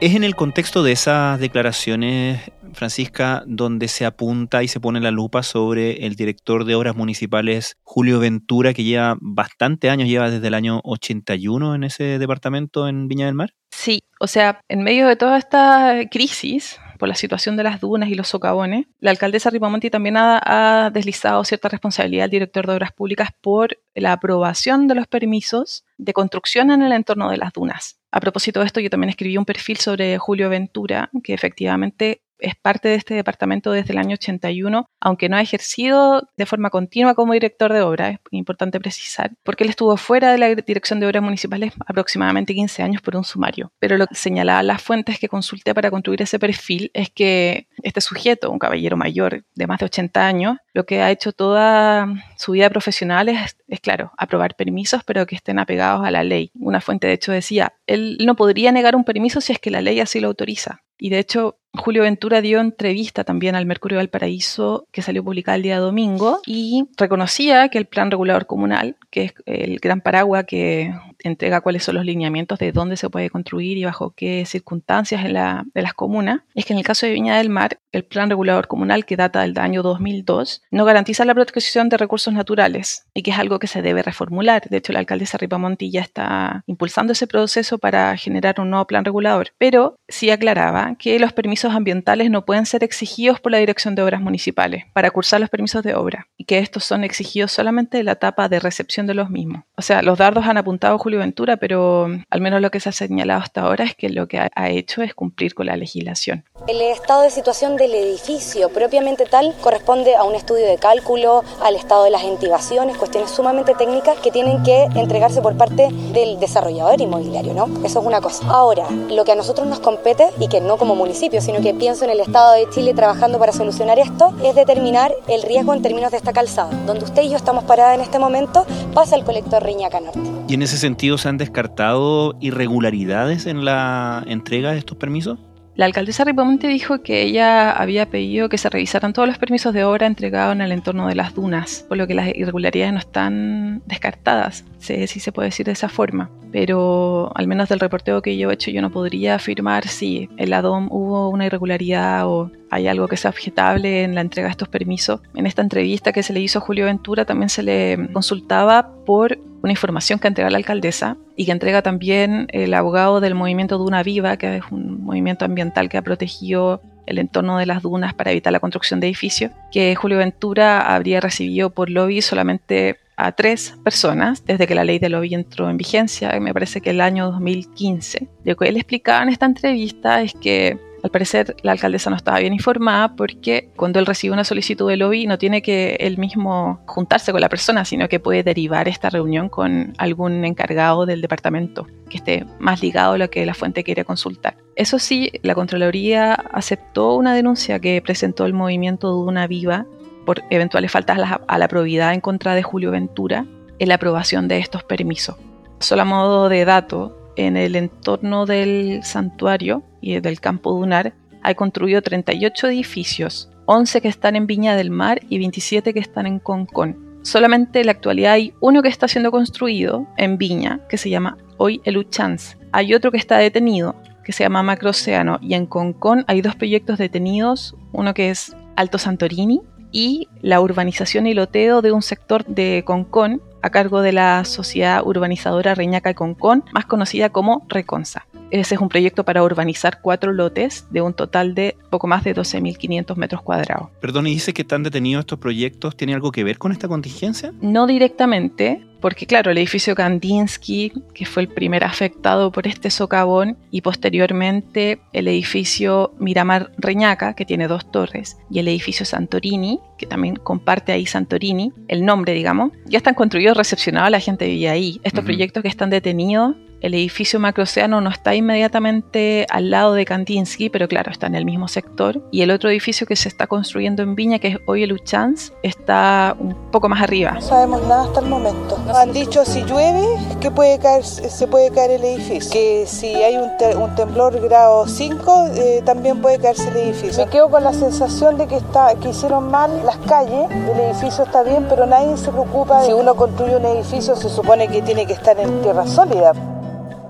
Es 0.00 0.14
en 0.14 0.24
el 0.24 0.34
contexto 0.34 0.82
de 0.82 0.92
esas 0.92 1.38
declaraciones 1.38 2.50
Francisca, 2.74 3.42
donde 3.46 3.88
se 3.88 4.06
apunta 4.06 4.62
y 4.62 4.68
se 4.68 4.80
pone 4.80 5.00
la 5.00 5.10
lupa 5.10 5.42
sobre 5.42 6.06
el 6.06 6.14
director 6.14 6.64
de 6.64 6.74
obras 6.74 6.96
municipales, 6.96 7.76
Julio 7.82 8.18
Ventura, 8.18 8.74
que 8.74 8.84
lleva 8.84 9.16
bastante 9.20 9.90
años, 9.90 10.08
lleva 10.08 10.30
desde 10.30 10.46
el 10.46 10.54
año 10.54 10.80
81 10.84 11.74
en 11.74 11.84
ese 11.84 12.18
departamento 12.18 12.88
en 12.88 13.08
Viña 13.08 13.26
del 13.26 13.34
Mar. 13.34 13.54
Sí, 13.70 14.02
o 14.18 14.26
sea, 14.26 14.60
en 14.68 14.82
medio 14.82 15.06
de 15.06 15.16
toda 15.16 15.38
esta 15.38 16.00
crisis, 16.10 16.78
por 17.00 17.08
la 17.08 17.14
situación 17.14 17.56
de 17.56 17.64
las 17.64 17.80
dunas 17.80 18.10
y 18.10 18.14
los 18.14 18.28
socavones, 18.28 18.86
la 19.00 19.10
alcaldesa 19.10 19.48
Ripamonti 19.48 19.88
también 19.88 20.16
ha, 20.18 20.90
deslizado 20.92 21.42
cierta 21.44 21.68
responsabilidad 21.70 22.24
al 22.24 22.30
director 22.30 22.66
de 22.66 22.74
obras 22.74 22.92
públicas 22.92 23.30
por 23.40 23.78
la 23.94 24.12
aprobación 24.12 24.86
de 24.86 24.94
los 24.94 25.06
permisos 25.06 25.84
de 25.96 26.12
construcción 26.12 26.70
en 26.70 26.82
el 26.82 26.92
entorno 26.92 27.30
de 27.30 27.38
las 27.38 27.52
dunas. 27.54 27.98
A 28.12 28.20
propósito 28.20 28.60
de 28.60 28.66
esto, 28.66 28.80
yo 28.80 28.90
también 28.90 29.08
escribí 29.08 29.38
un 29.38 29.46
perfil 29.46 29.78
sobre 29.78 30.18
Julio 30.18 30.50
Ventura, 30.50 31.10
que 31.24 31.32
efectivamente 31.32 32.20
es 32.40 32.54
parte 32.56 32.88
de 32.88 32.94
este 32.94 33.14
departamento 33.14 33.72
desde 33.72 33.92
el 33.92 33.98
año 33.98 34.14
81, 34.14 34.88
aunque 35.00 35.28
no 35.28 35.36
ha 35.36 35.40
ejercido 35.40 36.28
de 36.36 36.46
forma 36.46 36.70
continua 36.70 37.14
como 37.14 37.32
director 37.32 37.72
de 37.72 37.82
obra, 37.82 38.10
es 38.10 38.18
importante 38.30 38.80
precisar, 38.80 39.32
porque 39.42 39.64
él 39.64 39.70
estuvo 39.70 39.96
fuera 39.96 40.32
de 40.32 40.38
la 40.38 40.54
dirección 40.54 41.00
de 41.00 41.06
obras 41.06 41.22
municipales 41.22 41.72
aproximadamente 41.86 42.54
15 42.54 42.82
años 42.82 43.02
por 43.02 43.16
un 43.16 43.24
sumario. 43.24 43.72
Pero 43.78 43.96
lo 43.96 44.06
que 44.06 44.14
señalaba 44.14 44.62
las 44.62 44.82
fuentes 44.82 45.18
que 45.18 45.28
consulté 45.28 45.74
para 45.74 45.90
construir 45.90 46.22
ese 46.22 46.38
perfil 46.38 46.90
es 46.94 47.10
que 47.10 47.68
este 47.82 48.00
sujeto, 48.00 48.50
un 48.50 48.58
caballero 48.58 48.96
mayor 48.96 49.44
de 49.54 49.66
más 49.66 49.78
de 49.78 49.86
80 49.86 50.26
años, 50.26 50.56
lo 50.72 50.86
que 50.86 51.02
ha 51.02 51.10
hecho 51.10 51.32
toda 51.32 52.08
su 52.36 52.52
vida 52.52 52.70
profesional 52.70 53.28
es, 53.28 53.56
es, 53.68 53.80
claro, 53.80 54.12
aprobar 54.16 54.54
permisos, 54.54 55.02
pero 55.04 55.26
que 55.26 55.36
estén 55.36 55.58
apegados 55.58 56.04
a 56.04 56.10
la 56.10 56.24
ley. 56.24 56.50
Una 56.54 56.80
fuente, 56.80 57.06
de 57.06 57.14
hecho, 57.14 57.32
decía, 57.32 57.74
él 57.86 58.18
no 58.24 58.36
podría 58.36 58.72
negar 58.72 58.94
un 58.96 59.04
permiso 59.04 59.40
si 59.40 59.52
es 59.52 59.58
que 59.58 59.70
la 59.70 59.80
ley 59.80 60.00
así 60.00 60.20
lo 60.20 60.28
autoriza. 60.28 60.82
Y 60.98 61.10
de 61.10 61.18
hecho, 61.18 61.58
Julio 61.72 62.02
Ventura 62.02 62.40
dio 62.40 62.60
entrevista 62.60 63.22
también 63.22 63.54
al 63.54 63.64
Mercurio 63.64 63.98
del 63.98 64.08
Paraíso, 64.08 64.86
que 64.90 65.02
salió 65.02 65.22
publicada 65.22 65.56
el 65.56 65.62
día 65.62 65.78
domingo, 65.78 66.40
y 66.44 66.84
reconocía 66.96 67.68
que 67.68 67.78
el 67.78 67.86
Plan 67.86 68.10
Regulador 68.10 68.46
Comunal, 68.46 68.96
que 69.10 69.24
es 69.24 69.34
el 69.46 69.78
gran 69.78 70.00
paraguas 70.00 70.44
que 70.46 70.92
entrega 71.22 71.60
cuáles 71.60 71.84
son 71.84 71.96
los 71.96 72.04
lineamientos 72.04 72.58
de 72.58 72.72
dónde 72.72 72.96
se 72.96 73.10
puede 73.10 73.30
construir 73.30 73.76
y 73.76 73.84
bajo 73.84 74.10
qué 74.16 74.44
circunstancias 74.46 75.24
en 75.24 75.34
la, 75.34 75.64
de 75.74 75.82
las 75.82 75.94
comunas, 75.94 76.40
es 76.54 76.64
que 76.64 76.72
en 76.72 76.78
el 76.78 76.84
caso 76.84 77.06
de 77.06 77.12
Viña 77.12 77.36
del 77.36 77.50
Mar, 77.50 77.78
el 77.92 78.04
plan 78.04 78.30
regulador 78.30 78.68
comunal 78.68 79.04
que 79.04 79.16
data 79.16 79.42
del 79.42 79.58
año 79.58 79.82
2002 79.82 80.62
no 80.70 80.84
garantiza 80.84 81.24
la 81.24 81.34
protección 81.34 81.88
de 81.88 81.96
recursos 81.96 82.32
naturales 82.32 83.06
y 83.14 83.22
que 83.22 83.32
es 83.32 83.38
algo 83.38 83.58
que 83.58 83.66
se 83.66 83.82
debe 83.82 84.02
reformular. 84.02 84.62
De 84.68 84.78
hecho, 84.78 84.92
la 84.92 85.00
alcaldesa 85.00 85.38
Ripamonti 85.38 85.90
ya 85.90 86.00
está 86.00 86.62
impulsando 86.66 87.12
ese 87.12 87.26
proceso 87.26 87.78
para 87.78 88.16
generar 88.16 88.60
un 88.60 88.70
nuevo 88.70 88.86
plan 88.86 89.04
regulador, 89.04 89.48
pero 89.58 89.96
sí 90.08 90.30
aclaraba 90.30 90.94
que 90.98 91.18
los 91.18 91.32
permisos 91.32 91.59
ambientales 91.64 92.30
no 92.30 92.44
pueden 92.44 92.66
ser 92.66 92.84
exigidos 92.84 93.40
por 93.40 93.52
la 93.52 93.58
Dirección 93.58 93.94
de 93.94 94.02
Obras 94.02 94.20
Municipales 94.20 94.84
para 94.92 95.10
cursar 95.10 95.40
los 95.40 95.50
permisos 95.50 95.82
de 95.82 95.94
obra 95.94 96.28
y 96.36 96.44
que 96.44 96.58
estos 96.58 96.84
son 96.84 97.02
exigidos 97.02 97.52
solamente 97.52 97.98
en 97.98 98.06
la 98.06 98.12
etapa 98.12 98.48
de 98.48 98.60
recepción 98.60 99.06
de 99.06 99.14
los 99.14 99.30
mismos. 99.30 99.64
O 99.76 99.82
sea, 99.82 100.02
los 100.02 100.18
dardos 100.18 100.46
han 100.46 100.58
apuntado 100.58 100.98
Julio 100.98 101.18
Ventura, 101.18 101.56
pero 101.56 102.08
al 102.30 102.40
menos 102.40 102.60
lo 102.60 102.70
que 102.70 102.80
se 102.80 102.90
ha 102.90 102.92
señalado 102.92 103.40
hasta 103.40 103.62
ahora 103.62 103.84
es 103.84 103.94
que 103.94 104.10
lo 104.10 104.28
que 104.28 104.38
ha 104.38 104.70
hecho 104.70 105.02
es 105.02 105.14
cumplir 105.14 105.54
con 105.54 105.66
la 105.66 105.76
legislación. 105.76 106.44
El 106.68 106.80
estado 106.82 107.22
de 107.22 107.30
situación 107.30 107.76
del 107.76 107.94
edificio 107.94 108.68
propiamente 108.68 109.24
tal 109.26 109.54
corresponde 109.60 110.14
a 110.14 110.24
un 110.24 110.34
estudio 110.34 110.66
de 110.66 110.78
cálculo, 110.78 111.42
al 111.62 111.74
estado 111.74 112.04
de 112.04 112.10
las 112.10 112.22
entidades, 112.22 112.50
cuestiones 112.98 113.30
sumamente 113.30 113.74
técnicas 113.74 114.18
que 114.18 114.30
tienen 114.30 114.62
que 114.62 114.84
entregarse 114.94 115.40
por 115.40 115.56
parte 115.56 115.88
del 116.12 116.38
desarrollador 116.40 117.00
inmobiliario, 117.00 117.54
¿no? 117.54 117.66
Eso 117.84 118.00
es 118.00 118.06
una 118.06 118.20
cosa. 118.20 118.46
Ahora, 118.48 118.86
lo 118.90 119.24
que 119.24 119.32
a 119.32 119.34
nosotros 119.34 119.66
nos 119.66 119.80
compete, 119.80 120.26
y 120.38 120.48
que 120.48 120.60
no 120.60 120.76
como 120.76 120.94
municipio, 120.94 121.40
sino 121.50 121.62
que 121.62 121.74
pienso 121.74 122.04
en 122.04 122.10
el 122.10 122.20
Estado 122.20 122.52
de 122.52 122.68
Chile 122.70 122.94
trabajando 122.94 123.40
para 123.40 123.50
solucionar 123.50 123.98
esto, 123.98 124.32
es 124.44 124.54
determinar 124.54 125.12
el 125.26 125.42
riesgo 125.42 125.74
en 125.74 125.82
términos 125.82 126.12
de 126.12 126.18
esta 126.18 126.32
calzada. 126.32 126.70
Donde 126.86 127.04
usted 127.04 127.22
y 127.22 127.30
yo 127.30 127.36
estamos 127.36 127.64
paradas 127.64 127.96
en 127.96 128.02
este 128.02 128.20
momento, 128.20 128.64
pasa 128.94 129.16
el 129.16 129.24
colector 129.24 129.60
Riñaca 129.60 129.98
Norte. 129.98 130.20
¿Y 130.46 130.54
en 130.54 130.62
ese 130.62 130.78
sentido 130.78 131.18
se 131.18 131.28
han 131.28 131.38
descartado 131.38 132.36
irregularidades 132.38 133.46
en 133.46 133.64
la 133.64 134.22
entrega 134.28 134.70
de 134.70 134.78
estos 134.78 134.96
permisos? 134.96 135.40
La 135.80 135.86
alcaldesa 135.86 136.24
Ripamonte 136.24 136.68
dijo 136.68 137.00
que 137.02 137.22
ella 137.22 137.70
había 137.70 138.10
pedido 138.10 138.50
que 138.50 138.58
se 138.58 138.68
revisaran 138.68 139.14
todos 139.14 139.26
los 139.26 139.38
permisos 139.38 139.72
de 139.72 139.82
obra 139.82 140.06
entregados 140.06 140.54
en 140.54 140.60
el 140.60 140.72
entorno 140.72 141.08
de 141.08 141.14
las 141.14 141.34
dunas, 141.34 141.86
por 141.88 141.96
lo 141.96 142.06
que 142.06 142.12
las 142.12 142.28
irregularidades 142.36 142.92
no 142.92 142.98
están 142.98 143.82
descartadas, 143.86 144.66
si 144.78 145.06
se 145.06 145.32
puede 145.32 145.48
decir 145.48 145.64
de 145.64 145.72
esa 145.72 145.88
forma. 145.88 146.28
Pero 146.52 147.32
al 147.34 147.46
menos 147.46 147.70
del 147.70 147.80
reporteo 147.80 148.20
que 148.20 148.36
yo 148.36 148.50
he 148.50 148.52
hecho, 148.52 148.70
yo 148.70 148.82
no 148.82 148.90
podría 148.90 149.36
afirmar 149.36 149.88
si 149.88 150.28
en 150.36 150.50
la 150.50 150.60
DOM 150.60 150.88
hubo 150.90 151.30
una 151.30 151.46
irregularidad 151.46 152.28
o 152.28 152.50
hay 152.70 152.86
algo 152.86 153.08
que 153.08 153.16
sea 153.16 153.30
objetable 153.30 154.02
en 154.02 154.14
la 154.14 154.20
entrega 154.20 154.48
de 154.48 154.52
estos 154.52 154.68
permisos. 154.68 155.22
En 155.34 155.46
esta 155.46 155.62
entrevista 155.62 156.12
que 156.12 156.22
se 156.22 156.34
le 156.34 156.40
hizo 156.40 156.58
a 156.58 156.62
Julio 156.62 156.84
Ventura 156.84 157.24
también 157.24 157.48
se 157.48 157.62
le 157.62 158.10
consultaba 158.12 158.90
por 159.06 159.38
una 159.62 159.72
información 159.72 160.18
que 160.18 160.28
entrega 160.28 160.50
la 160.50 160.58
alcaldesa 160.58 161.16
y 161.36 161.46
que 161.46 161.52
entrega 161.52 161.82
también 161.82 162.46
el 162.52 162.72
abogado 162.74 163.20
del 163.20 163.34
movimiento 163.34 163.78
Duna 163.78 164.02
Viva, 164.02 164.36
que 164.36 164.56
es 164.56 164.62
un 164.70 165.04
movimiento 165.04 165.44
ambiental 165.44 165.88
que 165.88 165.98
ha 165.98 166.02
protegido 166.02 166.80
el 167.06 167.18
entorno 167.18 167.58
de 167.58 167.66
las 167.66 167.82
dunas 167.82 168.14
para 168.14 168.30
evitar 168.30 168.52
la 168.52 168.60
construcción 168.60 169.00
de 169.00 169.08
edificios, 169.08 169.50
que 169.72 169.94
Julio 169.96 170.18
Ventura 170.18 170.94
habría 170.94 171.20
recibido 171.20 171.70
por 171.70 171.90
lobby 171.90 172.22
solamente 172.22 172.98
a 173.16 173.32
tres 173.32 173.74
personas 173.84 174.44
desde 174.46 174.66
que 174.66 174.74
la 174.74 174.84
ley 174.84 174.98
de 174.98 175.10
lobby 175.10 175.34
entró 175.34 175.68
en 175.68 175.76
vigencia, 175.76 176.38
me 176.40 176.54
parece 176.54 176.80
que 176.80 176.90
el 176.90 177.00
año 177.00 177.30
2015. 177.30 178.28
Lo 178.44 178.56
que 178.56 178.68
él 178.68 178.76
explicaba 178.76 179.22
en 179.22 179.28
esta 179.28 179.46
entrevista 179.46 180.22
es 180.22 180.32
que 180.34 180.78
al 181.02 181.10
parecer 181.10 181.56
la 181.62 181.72
alcaldesa 181.72 182.10
no 182.10 182.16
estaba 182.16 182.38
bien 182.38 182.52
informada 182.52 183.14
porque 183.16 183.70
cuando 183.76 183.98
él 183.98 184.06
recibe 184.06 184.34
una 184.34 184.44
solicitud 184.44 184.88
de 184.88 184.96
lobby 184.96 185.26
no 185.26 185.38
tiene 185.38 185.62
que 185.62 185.96
él 186.00 186.18
mismo 186.18 186.80
juntarse 186.86 187.32
con 187.32 187.40
la 187.40 187.48
persona, 187.48 187.84
sino 187.84 188.08
que 188.08 188.20
puede 188.20 188.42
derivar 188.42 188.88
esta 188.88 189.10
reunión 189.10 189.48
con 189.48 189.94
algún 189.98 190.44
encargado 190.44 191.06
del 191.06 191.20
departamento 191.20 191.86
que 192.08 192.18
esté 192.18 192.46
más 192.58 192.82
ligado 192.82 193.14
a 193.14 193.18
lo 193.18 193.30
que 193.30 193.46
la 193.46 193.54
fuente 193.54 193.84
quiere 193.84 194.04
consultar. 194.04 194.56
Eso 194.76 194.98
sí, 194.98 195.30
la 195.42 195.54
Contraloría 195.54 196.34
aceptó 196.34 197.14
una 197.14 197.34
denuncia 197.34 197.78
que 197.80 198.00
presentó 198.02 198.46
el 198.46 198.54
movimiento 198.54 199.10
Duna 199.10 199.46
Viva 199.46 199.86
por 200.24 200.42
eventuales 200.50 200.90
faltas 200.90 201.18
a 201.46 201.58
la, 201.58 201.68
probidad 201.68 202.14
en 202.14 202.20
contra 202.20 202.54
de 202.54 202.62
Julio 202.62 202.90
Ventura 202.90 203.46
en 203.78 203.88
la 203.88 203.96
aprobación 203.96 204.48
de 204.48 204.58
estos 204.58 204.84
permisos. 204.84 205.36
Solo 205.80 206.02
a 206.02 206.04
modo 206.04 206.48
de 206.48 206.64
dato, 206.64 207.16
en 207.46 207.56
el 207.56 207.76
entorno 207.76 208.46
del 208.46 209.00
santuario 209.02 209.82
y 210.00 210.20
del 210.20 210.40
campo 210.40 210.72
dunar 210.72 211.14
hay 211.42 211.54
construido 211.54 212.02
38 212.02 212.68
edificios, 212.68 213.50
11 213.66 214.00
que 214.00 214.08
están 214.08 214.36
en 214.36 214.46
Viña 214.46 214.76
del 214.76 214.90
Mar 214.90 215.20
y 215.28 215.38
27 215.38 215.94
que 215.94 216.00
están 216.00 216.26
en 216.26 216.38
Concón. 216.38 217.18
Solamente 217.22 217.80
en 217.80 217.86
la 217.86 217.92
actualidad 217.92 218.32
hay 218.32 218.54
uno 218.60 218.82
que 218.82 218.88
está 218.88 219.06
siendo 219.08 219.30
construido 219.30 220.06
en 220.16 220.38
Viña, 220.38 220.80
que 220.88 220.96
se 220.96 221.10
llama 221.10 221.36
hoy 221.58 221.80
el 221.84 221.98
Uchans. 221.98 222.56
Hay 222.72 222.94
otro 222.94 223.10
que 223.10 223.18
está 223.18 223.38
detenido, 223.38 223.94
que 224.24 224.32
se 224.32 224.44
llama 224.44 224.62
Macroceano, 224.62 225.38
y 225.42 225.54
en 225.54 225.66
Concón 225.66 226.24
hay 226.28 226.40
dos 226.40 226.56
proyectos 226.56 226.98
detenidos, 226.98 227.76
uno 227.92 228.14
que 228.14 228.30
es 228.30 228.56
Alto 228.76 228.98
Santorini 228.98 229.60
y 229.92 230.28
la 230.40 230.60
urbanización 230.60 231.26
y 231.26 231.34
loteo 231.34 231.82
de 231.82 231.92
un 231.92 232.02
sector 232.02 232.44
de 232.46 232.82
Concón 232.86 233.42
a 233.62 233.70
cargo 233.70 234.02
de 234.02 234.12
la 234.12 234.44
sociedad 234.44 235.02
urbanizadora 235.04 235.74
Reñaca 235.74 236.10
y 236.10 236.14
Concón, 236.14 236.64
más 236.72 236.86
conocida 236.86 237.30
como 237.30 237.66
Reconza. 237.68 238.26
Ese 238.50 238.74
es 238.74 238.80
un 238.80 238.88
proyecto 238.88 239.24
para 239.24 239.44
urbanizar 239.44 240.00
cuatro 240.00 240.32
lotes 240.32 240.86
de 240.90 241.00
un 241.00 241.14
total 241.14 241.54
de 241.54 241.76
poco 241.88 242.06
más 242.06 242.24
de 242.24 242.34
12.500 242.34 243.16
metros 243.16 243.42
cuadrados. 243.42 243.90
Perdón, 244.00 244.26
¿y 244.26 244.34
dice 244.34 244.52
que 244.52 244.62
están 244.62 244.82
detenidos 244.82 245.20
estos 245.20 245.38
proyectos? 245.38 245.96
¿Tiene 245.96 246.14
algo 246.14 246.32
que 246.32 246.42
ver 246.42 246.58
con 246.58 246.72
esta 246.72 246.88
contingencia? 246.88 247.52
No 247.60 247.86
directamente, 247.86 248.84
porque 249.00 249.26
claro, 249.26 249.52
el 249.52 249.58
edificio 249.58 249.94
Kandinsky, 249.94 250.92
que 251.14 251.26
fue 251.26 251.42
el 251.42 251.48
primer 251.48 251.84
afectado 251.84 252.50
por 252.50 252.66
este 252.66 252.90
socavón, 252.90 253.56
y 253.70 253.82
posteriormente 253.82 255.00
el 255.12 255.28
edificio 255.28 256.12
Miramar 256.18 256.72
Reñaca, 256.76 257.34
que 257.34 257.44
tiene 257.44 257.68
dos 257.68 257.90
torres, 257.90 258.36
y 258.50 258.58
el 258.58 258.68
edificio 258.68 259.06
Santorini, 259.06 259.78
que 259.96 260.06
también 260.06 260.36
comparte 260.36 260.90
ahí 260.90 261.06
Santorini, 261.06 261.72
el 261.86 262.04
nombre, 262.04 262.34
digamos, 262.34 262.72
ya 262.86 262.98
están 262.98 263.14
construidos, 263.14 263.56
recepcionados, 263.56 264.10
la 264.10 264.20
gente 264.20 264.46
vive 264.46 264.68
ahí. 264.68 265.00
Estos 265.04 265.24
proyectos 265.24 265.62
que 265.62 265.68
están 265.68 265.90
detenidos 265.90 266.56
el 266.80 266.94
edificio 266.94 267.38
Macroceano 267.38 268.00
no 268.00 268.10
está 268.10 268.34
inmediatamente 268.34 269.46
al 269.50 269.70
lado 269.70 269.94
de 269.94 270.04
Kandinsky, 270.04 270.70
pero 270.70 270.88
claro, 270.88 271.10
está 271.10 271.26
en 271.26 271.34
el 271.34 271.44
mismo 271.44 271.68
sector. 271.68 272.22
Y 272.30 272.42
el 272.42 272.50
otro 272.50 272.70
edificio 272.70 273.06
que 273.06 273.16
se 273.16 273.28
está 273.28 273.46
construyendo 273.46 274.02
en 274.02 274.14
Viña, 274.14 274.38
que 274.38 274.48
es 274.48 274.58
hoy 274.66 274.82
el 274.82 274.92
Uchans, 274.92 275.52
está 275.62 276.34
un 276.38 276.54
poco 276.70 276.88
más 276.88 277.02
arriba. 277.02 277.32
No 277.32 277.40
sabemos 277.40 277.82
nada 277.82 278.04
hasta 278.04 278.20
el 278.20 278.26
momento. 278.26 278.78
Han 278.94 279.12
dicho 279.12 279.44
si 279.44 279.62
llueve 279.64 280.04
que 280.40 280.50
puede 280.50 280.78
caer, 280.78 281.04
se 281.04 281.46
puede 281.46 281.70
caer 281.70 281.92
el 281.92 282.04
edificio. 282.04 282.50
Que 282.50 282.84
si 282.86 283.14
hay 283.14 283.36
un, 283.36 283.50
temblor 283.94 284.40
grado 284.40 284.86
5 284.86 285.46
eh, 285.54 285.82
también 285.84 286.20
puede 286.20 286.38
caerse 286.38 286.68
el 286.68 286.76
edificio. 286.76 287.24
Me 287.24 287.30
quedo 287.30 287.50
con 287.50 287.64
la 287.64 287.72
sensación 287.72 288.38
de 288.38 288.46
que, 288.46 288.56
está, 288.56 288.94
que 288.94 289.10
hicieron 289.10 289.50
mal 289.50 289.84
las 289.84 289.98
calles. 289.98 290.50
El 290.50 290.80
edificio 290.80 291.24
está 291.24 291.42
bien, 291.42 291.66
pero 291.68 291.86
nadie 291.86 292.16
se 292.16 292.30
preocupa. 292.30 292.84
Si 292.84 292.92
uno 292.92 293.14
construye 293.14 293.56
un 293.56 293.66
edificio 293.66 294.16
se 294.16 294.28
supone 294.28 294.68
que 294.68 294.82
tiene 294.82 295.06
que 295.06 295.12
estar 295.12 295.38
en 295.38 295.60
tierra 295.62 295.86
sólida. 295.86 296.32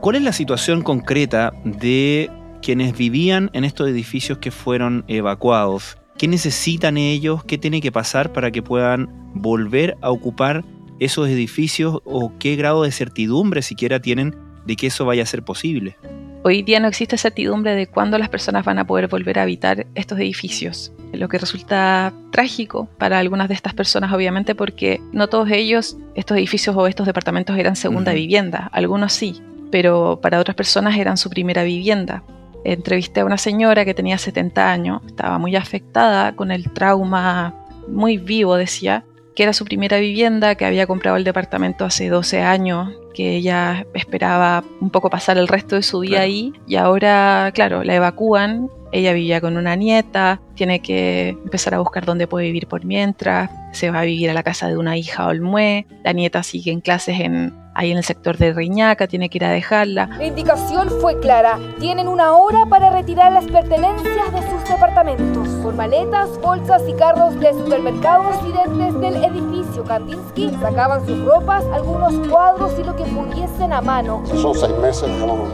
¿Cuál 0.00 0.16
es 0.16 0.22
la 0.22 0.32
situación 0.32 0.80
concreta 0.80 1.52
de 1.62 2.30
quienes 2.62 2.96
vivían 2.96 3.50
en 3.52 3.64
estos 3.64 3.86
edificios 3.86 4.38
que 4.38 4.50
fueron 4.50 5.04
evacuados? 5.08 5.98
¿Qué 6.16 6.26
necesitan 6.26 6.96
ellos? 6.96 7.44
¿Qué 7.44 7.58
tiene 7.58 7.82
que 7.82 7.92
pasar 7.92 8.32
para 8.32 8.50
que 8.50 8.62
puedan 8.62 9.10
volver 9.34 9.98
a 10.00 10.10
ocupar 10.10 10.64
esos 11.00 11.28
edificios 11.28 11.98
o 12.04 12.32
qué 12.38 12.56
grado 12.56 12.84
de 12.84 12.92
certidumbre 12.92 13.60
siquiera 13.60 14.00
tienen 14.00 14.34
de 14.64 14.76
que 14.76 14.86
eso 14.86 15.04
vaya 15.04 15.22
a 15.22 15.26
ser 15.26 15.42
posible? 15.42 15.98
Hoy 16.44 16.62
día 16.62 16.80
no 16.80 16.88
existe 16.88 17.18
certidumbre 17.18 17.74
de 17.74 17.86
cuándo 17.86 18.16
las 18.16 18.30
personas 18.30 18.64
van 18.64 18.78
a 18.78 18.86
poder 18.86 19.08
volver 19.08 19.38
a 19.38 19.42
habitar 19.42 19.86
estos 19.94 20.18
edificios, 20.18 20.90
lo 21.12 21.28
que 21.28 21.36
resulta 21.36 22.14
trágico 22.30 22.88
para 22.96 23.18
algunas 23.18 23.48
de 23.48 23.54
estas 23.54 23.74
personas, 23.74 24.10
obviamente, 24.14 24.54
porque 24.54 24.98
no 25.12 25.28
todos 25.28 25.50
ellos, 25.50 25.98
estos 26.14 26.38
edificios 26.38 26.74
o 26.74 26.86
estos 26.86 27.04
departamentos 27.04 27.58
eran 27.58 27.76
segunda 27.76 28.14
vivienda, 28.14 28.70
algunos 28.72 29.12
sí, 29.12 29.42
pero 29.70 30.20
para 30.20 30.38
otras 30.38 30.56
personas 30.56 30.96
eran 30.96 31.16
su 31.16 31.30
primera 31.30 31.62
vivienda. 31.62 32.22
Entrevisté 32.64 33.20
a 33.20 33.24
una 33.24 33.38
señora 33.38 33.84
que 33.84 33.94
tenía 33.94 34.18
70 34.18 34.70
años, 34.70 35.02
estaba 35.06 35.38
muy 35.38 35.56
afectada 35.56 36.36
con 36.36 36.50
el 36.50 36.70
trauma 36.72 37.54
muy 37.88 38.18
vivo, 38.18 38.56
decía, 38.56 39.04
que 39.34 39.44
era 39.44 39.52
su 39.52 39.64
primera 39.64 39.98
vivienda, 39.98 40.54
que 40.54 40.64
había 40.64 40.86
comprado 40.86 41.16
el 41.16 41.24
departamento 41.24 41.84
hace 41.84 42.08
12 42.08 42.42
años, 42.42 42.90
que 43.14 43.36
ella 43.36 43.86
esperaba 43.94 44.64
un 44.80 44.90
poco 44.90 45.10
pasar 45.10 45.38
el 45.38 45.48
resto 45.48 45.76
de 45.76 45.82
su 45.82 46.00
vida 46.00 46.20
ahí 46.20 46.52
y 46.66 46.76
ahora, 46.76 47.50
claro, 47.54 47.84
la 47.84 47.94
evacúan. 47.94 48.68
Ella 48.92 49.12
vivía 49.12 49.40
con 49.40 49.56
una 49.56 49.76
nieta, 49.76 50.40
tiene 50.56 50.80
que 50.80 51.28
empezar 51.28 51.74
a 51.74 51.78
buscar 51.78 52.04
dónde 52.04 52.26
puede 52.26 52.46
vivir 52.46 52.66
por 52.66 52.84
mientras, 52.84 53.48
se 53.72 53.90
va 53.90 54.00
a 54.00 54.04
vivir 54.04 54.28
a 54.30 54.34
la 54.34 54.42
casa 54.42 54.66
de 54.66 54.76
una 54.76 54.96
hija 54.96 55.28
Olmué, 55.28 55.86
la 56.02 56.12
nieta 56.12 56.42
sigue 56.42 56.72
en 56.72 56.80
clases 56.80 57.20
en 57.20 57.54
ahí 57.80 57.92
en 57.92 57.96
el 57.96 58.04
sector 58.04 58.36
de 58.36 58.52
Riñaca, 58.52 59.06
tiene 59.06 59.30
que 59.30 59.38
ir 59.38 59.44
a 59.46 59.48
dejarla. 59.48 60.10
La 60.18 60.26
indicación 60.26 60.90
fue 61.00 61.18
clara, 61.18 61.58
tienen 61.78 62.08
una 62.08 62.36
hora 62.36 62.66
para 62.66 62.90
retirar 62.90 63.32
las 63.32 63.46
pertenencias 63.46 64.32
de 64.34 64.42
sus 64.50 64.68
departamentos, 64.68 65.48
por 65.62 65.74
maletas, 65.74 66.38
bolsas 66.42 66.82
y 66.86 66.92
carros 66.92 67.40
de 67.40 67.54
supermercados 67.54 68.36
residentes 68.36 69.00
del 69.00 69.24
edificio 69.24 69.82
Kandinsky, 69.84 70.50
sacaban 70.60 71.06
sus 71.06 71.24
ropas, 71.24 71.64
algunos 71.72 72.28
cuadros 72.28 72.78
y 72.78 72.84
lo 72.84 72.94
que 72.94 73.04
pudiesen 73.04 73.72
a 73.72 73.80
mano. 73.80 74.22
Son 74.26 74.54
seis 74.54 74.76
meses, 74.76 75.08
digamos, 75.08 75.48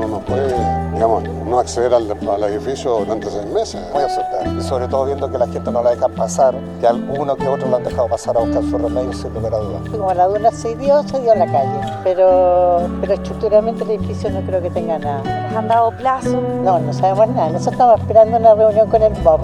no, 0.00 0.08
no 0.08 0.20
puede, 0.20 0.54
digamos, 0.92 1.24
no 1.46 1.58
acceder 1.58 1.92
al, 1.92 2.10
al, 2.10 2.44
edificio 2.44 2.98
durante 2.98 3.30
seis 3.30 3.46
meses. 3.46 3.80
Muy 3.92 4.02
asustar, 4.02 4.46
y 4.58 4.62
sobre 4.62 4.88
todo 4.88 5.06
viendo 5.06 5.30
que 5.30 5.38
la 5.38 5.46
gente 5.46 5.70
no 5.70 5.82
la 5.82 5.90
deja 5.90 6.08
pasar, 6.08 6.54
que 6.80 6.86
alguno 6.86 7.36
que 7.36 7.46
otro 7.46 7.68
lo 7.68 7.76
han 7.76 7.84
dejado 7.84 8.08
pasar 8.08 8.36
a 8.36 8.40
buscar 8.40 8.62
su 8.64 8.78
remedio 8.78 9.12
sin 9.12 9.32
lugar 9.34 9.54
a 9.54 9.58
dudas. 9.58 9.82
Como 9.90 10.12
la 10.14 10.26
duna 10.26 10.50
se 10.50 10.74
dio, 10.76 11.02
se 11.02 11.20
dio 11.20 11.32
a 11.32 11.36
la 11.36 11.46
calle, 11.46 11.80
pero, 12.02 12.88
pero 13.00 13.14
estructuralmente 13.14 13.84
el 13.84 13.90
edificio 13.90 14.30
no 14.30 14.40
creo 14.40 14.62
que 14.62 14.70
tenga 14.70 14.98
nada. 14.98 15.22
¿Les 15.48 15.56
han 15.56 15.68
dado 15.68 15.90
plazo? 15.92 16.40
No, 16.64 16.78
no 16.78 16.92
sabemos 16.92 17.28
nada. 17.28 17.50
Nosotros 17.50 17.72
estamos 17.72 18.00
esperando 18.00 18.36
una 18.38 18.54
reunión 18.54 18.88
con 18.88 19.02
el 19.02 19.12
Bob. 19.22 19.40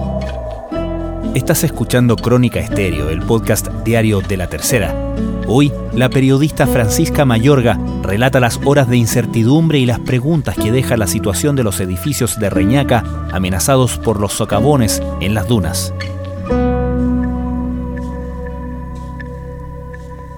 Estás 1.35 1.63
escuchando 1.63 2.15
Crónica 2.15 2.59
Estéreo, 2.59 3.09
el 3.09 3.21
podcast 3.21 3.67
diario 3.83 4.21
de 4.21 4.37
la 4.37 4.47
tercera. 4.47 4.95
Hoy, 5.49 5.71
la 5.93 6.09
periodista 6.09 6.67
Francisca 6.67 7.23
Mayorga 7.23 7.79
relata 8.03 8.41
las 8.41 8.59
horas 8.65 8.89
de 8.89 8.97
incertidumbre 8.97 9.79
y 9.79 9.85
las 9.85 10.01
preguntas 10.01 10.57
que 10.57 10.73
deja 10.73 10.97
la 10.97 11.07
situación 11.07 11.55
de 11.55 11.63
los 11.63 11.79
edificios 11.79 12.37
de 12.37 12.49
Reñaca 12.49 13.01
amenazados 13.31 13.97
por 13.97 14.19
los 14.19 14.33
socavones 14.33 15.01
en 15.21 15.33
las 15.33 15.47
dunas. 15.47 15.93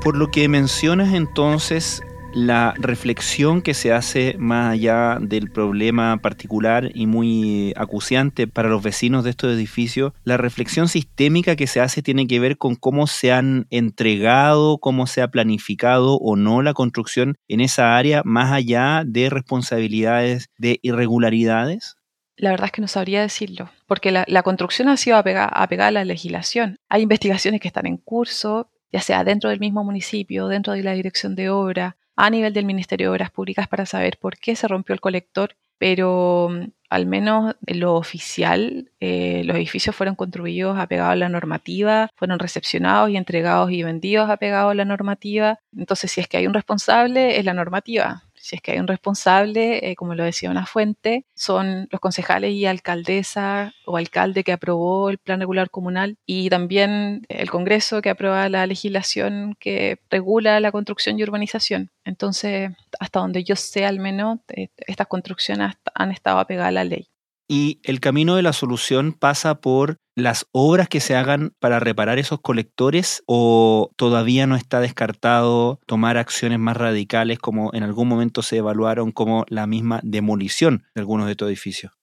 Por 0.03 0.15
lo 0.15 0.29
que 0.29 0.47
mencionas 0.47 1.11
entonces, 1.13 2.03
la 2.33 2.73
reflexión 2.77 3.61
que 3.61 3.73
se 3.73 3.91
hace 3.91 4.35
más 4.37 4.73
allá 4.73 5.17
del 5.19 5.51
problema 5.51 6.17
particular 6.17 6.91
y 6.93 7.07
muy 7.07 7.73
acuciante 7.75 8.47
para 8.47 8.69
los 8.69 8.83
vecinos 8.83 9.23
de 9.23 9.31
estos 9.31 9.53
edificios, 9.53 10.13
la 10.23 10.37
reflexión 10.37 10.87
sistémica 10.87 11.55
que 11.55 11.67
se 11.67 11.81
hace 11.81 12.01
tiene 12.01 12.27
que 12.27 12.39
ver 12.39 12.57
con 12.57 12.75
cómo 12.75 13.07
se 13.07 13.31
han 13.31 13.67
entregado, 13.69 14.77
cómo 14.77 15.07
se 15.07 15.21
ha 15.21 15.29
planificado 15.29 16.15
o 16.15 16.35
no 16.35 16.61
la 16.61 16.73
construcción 16.73 17.35
en 17.47 17.61
esa 17.61 17.97
área, 17.97 18.21
más 18.25 18.51
allá 18.51 19.03
de 19.05 19.29
responsabilidades 19.29 20.49
de 20.57 20.79
irregularidades. 20.81 21.95
La 22.37 22.51
verdad 22.51 22.67
es 22.67 22.71
que 22.71 22.81
no 22.81 22.87
sabría 22.87 23.21
decirlo, 23.21 23.69
porque 23.85 24.11
la, 24.11 24.43
construcción 24.43 24.87
ha 24.87 24.97
sido 24.97 25.17
apegada 25.17 25.87
a 25.87 25.91
la 25.91 26.05
legislación. 26.05 26.79
Hay 26.87 27.01
investigaciones 27.01 27.59
que 27.59 27.67
están 27.67 27.85
en 27.85 27.97
curso, 27.97 28.69
ya 28.93 29.01
sea 29.01 29.25
dentro 29.25 29.49
del 29.49 29.59
mismo 29.59 29.83
municipio, 29.83 30.47
dentro 30.47 30.73
de 30.73 30.83
la 30.83 30.93
dirección 30.93 31.35
de 31.35 31.49
obra, 31.49 31.97
a 32.19 32.29
nivel 32.29 32.53
del 32.53 32.65
Ministerio 32.65 33.07
de 33.07 33.11
Obras 33.11 33.31
Públicas 33.31 33.69
para 33.69 33.85
saber 33.85 34.17
por 34.19 34.37
qué 34.37 34.53
se 34.57 34.67
rompió 34.67 34.93
el 34.93 34.99
colector, 34.99 35.55
pero 35.77 36.49
mm, 36.51 36.71
al 36.89 37.05
menos 37.05 37.55
en 37.65 37.79
lo 37.79 37.95
oficial, 37.95 38.91
eh, 38.99 39.43
los 39.45 39.55
edificios 39.55 39.95
fueron 39.95 40.15
construidos 40.15 40.77
apegados 40.77 41.13
a 41.13 41.15
la 41.15 41.29
normativa, 41.29 42.09
fueron 42.15 42.39
recepcionados 42.39 43.09
y 43.09 43.15
entregados 43.15 43.71
y 43.71 43.83
vendidos 43.83 44.29
apegados 44.29 44.71
a 44.71 44.75
la 44.75 44.83
normativa. 44.83 45.59
Entonces, 45.77 46.11
si 46.11 46.19
es 46.19 46.27
que 46.27 46.35
hay 46.35 46.47
un 46.47 46.53
responsable, 46.53 47.39
es 47.39 47.45
la 47.45 47.53
normativa 47.53 48.23
si 48.41 48.55
es 48.55 48.61
que 48.61 48.71
hay 48.71 48.79
un 48.79 48.87
responsable, 48.87 49.89
eh, 49.89 49.95
como 49.95 50.15
lo 50.15 50.23
decía 50.23 50.49
una 50.49 50.65
fuente, 50.65 51.25
son 51.35 51.87
los 51.91 52.01
concejales 52.01 52.51
y 52.53 52.65
alcaldesa 52.65 53.73
o 53.85 53.97
alcalde 53.97 54.43
que 54.43 54.51
aprobó 54.51 55.09
el 55.09 55.17
plan 55.17 55.39
regular 55.39 55.69
comunal 55.69 56.17
y 56.25 56.49
también 56.49 57.25
el 57.29 57.49
Congreso 57.49 58.01
que 58.01 58.09
aprueba 58.09 58.49
la 58.49 58.65
legislación 58.65 59.55
que 59.59 59.99
regula 60.09 60.59
la 60.59 60.71
construcción 60.71 61.19
y 61.19 61.23
urbanización. 61.23 61.91
Entonces, 62.05 62.71
hasta 62.99 63.19
donde 63.19 63.43
yo 63.43 63.55
sé 63.55 63.85
al 63.85 63.99
menos, 63.99 64.39
eh, 64.49 64.69
estas 64.87 65.07
construcciones 65.07 65.75
han 65.93 66.11
estado 66.11 66.39
apegadas 66.39 66.69
a 66.69 66.71
la 66.71 66.83
ley 66.83 67.09
y 67.49 67.79
el 67.83 67.99
camino 67.99 68.35
de 68.35 68.43
la 68.43 68.53
solución 68.53 69.11
pasa 69.11 69.59
por 69.59 69.97
las 70.19 70.47
obras 70.51 70.87
que 70.87 70.99
se 70.99 71.15
hagan 71.15 71.53
para 71.59 71.79
reparar 71.79 72.19
esos 72.19 72.39
colectores 72.41 73.23
o 73.25 73.91
todavía 73.95 74.47
no 74.47 74.55
está 74.55 74.79
descartado 74.79 75.79
tomar 75.85 76.17
acciones 76.17 76.59
más 76.59 76.77
radicales 76.77 77.39
como 77.39 77.71
en 77.73 77.83
algún 77.83 78.07
momento 78.07 78.41
se 78.41 78.57
evaluaron 78.57 79.11
como 79.11 79.45
la 79.49 79.67
misma 79.67 79.99
demolición 80.03 80.85
de 80.93 81.01
algunos 81.01 81.25
de 81.25 81.31
estos 81.31 81.47
edificios? 81.47 81.93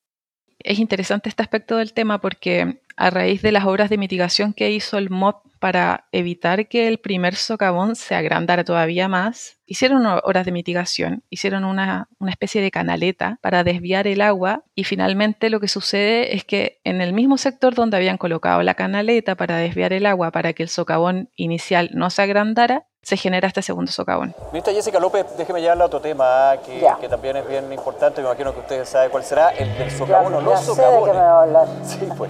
Es 0.59 0.79
interesante 0.79 1.29
este 1.29 1.43
aspecto 1.43 1.77
del 1.77 1.93
tema 1.93 2.21
porque 2.21 2.81
a 2.97 3.11
raíz 3.11 3.43
de 3.43 3.53
las 3.53 3.65
obras 3.65 3.91
de 3.91 3.99
mitigación 3.99 4.53
que 4.53 4.71
hizo 4.71 4.99
el 4.99 5.11
MOP 5.11 5.45
para 5.59 6.07
evitar 6.13 6.69
que 6.69 6.87
el 6.87 6.99
primer 6.99 7.35
socavón 7.35 7.97
se 7.97 8.15
agrandara 8.15 8.65
todavía 8.65 9.09
más, 9.09 9.59
hicieron 9.67 10.07
obras 10.07 10.45
de 10.45 10.53
mitigación, 10.53 11.23
hicieron 11.31 11.65
una, 11.65 12.09
una, 12.19 12.31
especie 12.31 12.61
de 12.61 12.71
canaleta 12.71 13.39
para 13.41 13.65
desviar 13.65 14.07
el 14.07 14.21
agua 14.21 14.65
y 14.75 14.85
finalmente 14.85 15.51
lo 15.51 15.61
que 15.61 15.69
sucede 15.69 16.37
es 16.37 16.45
que 16.45 16.81
en 16.85 17.01
el 17.01 17.13
mismo 17.13 17.39
sector 17.39 17.75
donde 17.75 17.97
habían 17.97 18.19
colocado 18.19 18.63
la 18.63 18.75
canaleta 18.75 19.35
para 19.35 19.57
desviar 19.57 19.93
el 19.93 20.07
agua 20.07 20.31
para 20.31 20.53
que 20.53 20.63
el 20.63 20.69
socavón 20.69 21.31
inicial 21.37 21.91
no 21.95 22.11
se 22.11 22.23
agrandara, 22.23 22.87
se 23.07 23.17
genera 23.17 23.47
este 23.47 23.63
segundo 23.63 23.93
socavón. 23.93 24.35
Ministra 24.51 24.73
Jessica 24.73 24.99
López, 24.99 25.25
déjeme 25.39 25.61
llevarle 25.61 25.85
a 25.85 25.87
otro 25.87 26.01
tema 26.01 26.51
ah, 26.51 26.57
que, 26.57 26.85
que, 27.01 27.09
también 27.09 27.37
es 27.37 27.47
bien 27.47 27.73
importante, 27.73 28.21
me 28.21 28.27
imagino 28.27 28.53
que 28.53 28.59
ustedes 28.59 28.89
saben 28.89 29.11
cuál 29.11 29.23
será, 29.23 29.51
el 29.51 29.79
del 29.79 29.93
socavón 29.93 30.35
o 30.35 30.41
los 30.41 30.61
socavones. 30.61 31.15
me 31.15 31.21
va 31.21 31.31
a 31.31 31.43
hablar. 31.43 31.69
Sí, 31.85 32.01
pues. 32.19 32.29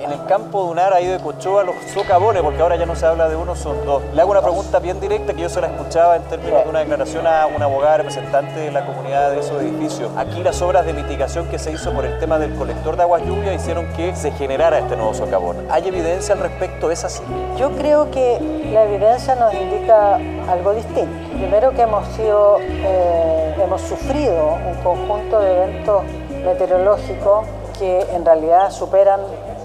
En, 0.00 0.03
en, 0.04 0.12
el 0.12 0.24
campo 0.26 0.64
Dunar, 0.64 0.92
ahí 0.92 1.06
de 1.06 1.18
Cochoa, 1.18 1.64
los 1.64 1.76
socavones, 1.92 2.42
porque 2.42 2.60
ahora 2.60 2.76
ya 2.76 2.86
no 2.86 2.94
se 2.94 3.06
habla 3.06 3.28
de 3.28 3.36
uno, 3.36 3.56
son 3.56 3.84
dos. 3.84 4.02
Le 4.14 4.20
hago 4.20 4.30
una 4.30 4.42
pregunta 4.42 4.78
bien 4.78 5.00
directa 5.00 5.34
que 5.34 5.42
yo 5.42 5.48
se 5.48 5.60
la 5.60 5.68
escuchaba 5.68 6.16
en 6.16 6.22
términos 6.22 6.64
de 6.64 6.70
una 6.70 6.80
declaración 6.80 7.26
a 7.26 7.46
una 7.46 7.64
abogada 7.64 7.98
representante 7.98 8.60
de 8.60 8.70
la 8.70 8.84
comunidad 8.86 9.30
de 9.30 9.40
esos 9.40 9.62
edificios. 9.62 10.10
Aquí 10.16 10.42
las 10.42 10.60
obras 10.62 10.86
de 10.86 10.92
mitigación 10.92 11.48
que 11.48 11.58
se 11.58 11.72
hizo 11.72 11.92
por 11.92 12.04
el 12.04 12.18
tema 12.18 12.38
del 12.38 12.54
colector 12.54 12.96
de 12.96 13.02
aguas 13.02 13.22
lluvia 13.24 13.52
hicieron 13.52 13.86
que 13.94 14.14
se 14.14 14.30
generara 14.32 14.78
este 14.78 14.96
nuevo 14.96 15.14
socavón. 15.14 15.56
¿Hay 15.70 15.88
evidencia 15.88 16.34
al 16.34 16.40
respecto? 16.40 16.90
¿Es 16.90 17.04
así? 17.04 17.22
Yo 17.56 17.70
creo 17.72 18.10
que 18.10 18.38
la 18.72 18.84
evidencia 18.84 19.34
nos 19.34 19.52
indica 19.54 20.16
algo 20.48 20.72
distinto. 20.74 21.12
Primero 21.36 21.72
que 21.72 21.82
hemos 21.82 22.06
sido, 22.08 22.58
eh, 22.60 23.54
hemos 23.62 23.80
sufrido 23.82 24.58
un 24.66 24.74
conjunto 24.82 25.40
de 25.40 25.56
eventos 25.56 26.02
meteorológicos 26.44 27.46
que 27.78 28.00
en 28.12 28.24
realidad 28.24 28.70
superan 28.70 29.20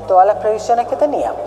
todas 0.09 0.25
las 0.25 0.37
previsiones 0.37 0.87
que 0.87 0.95
teníamos. 0.95 1.39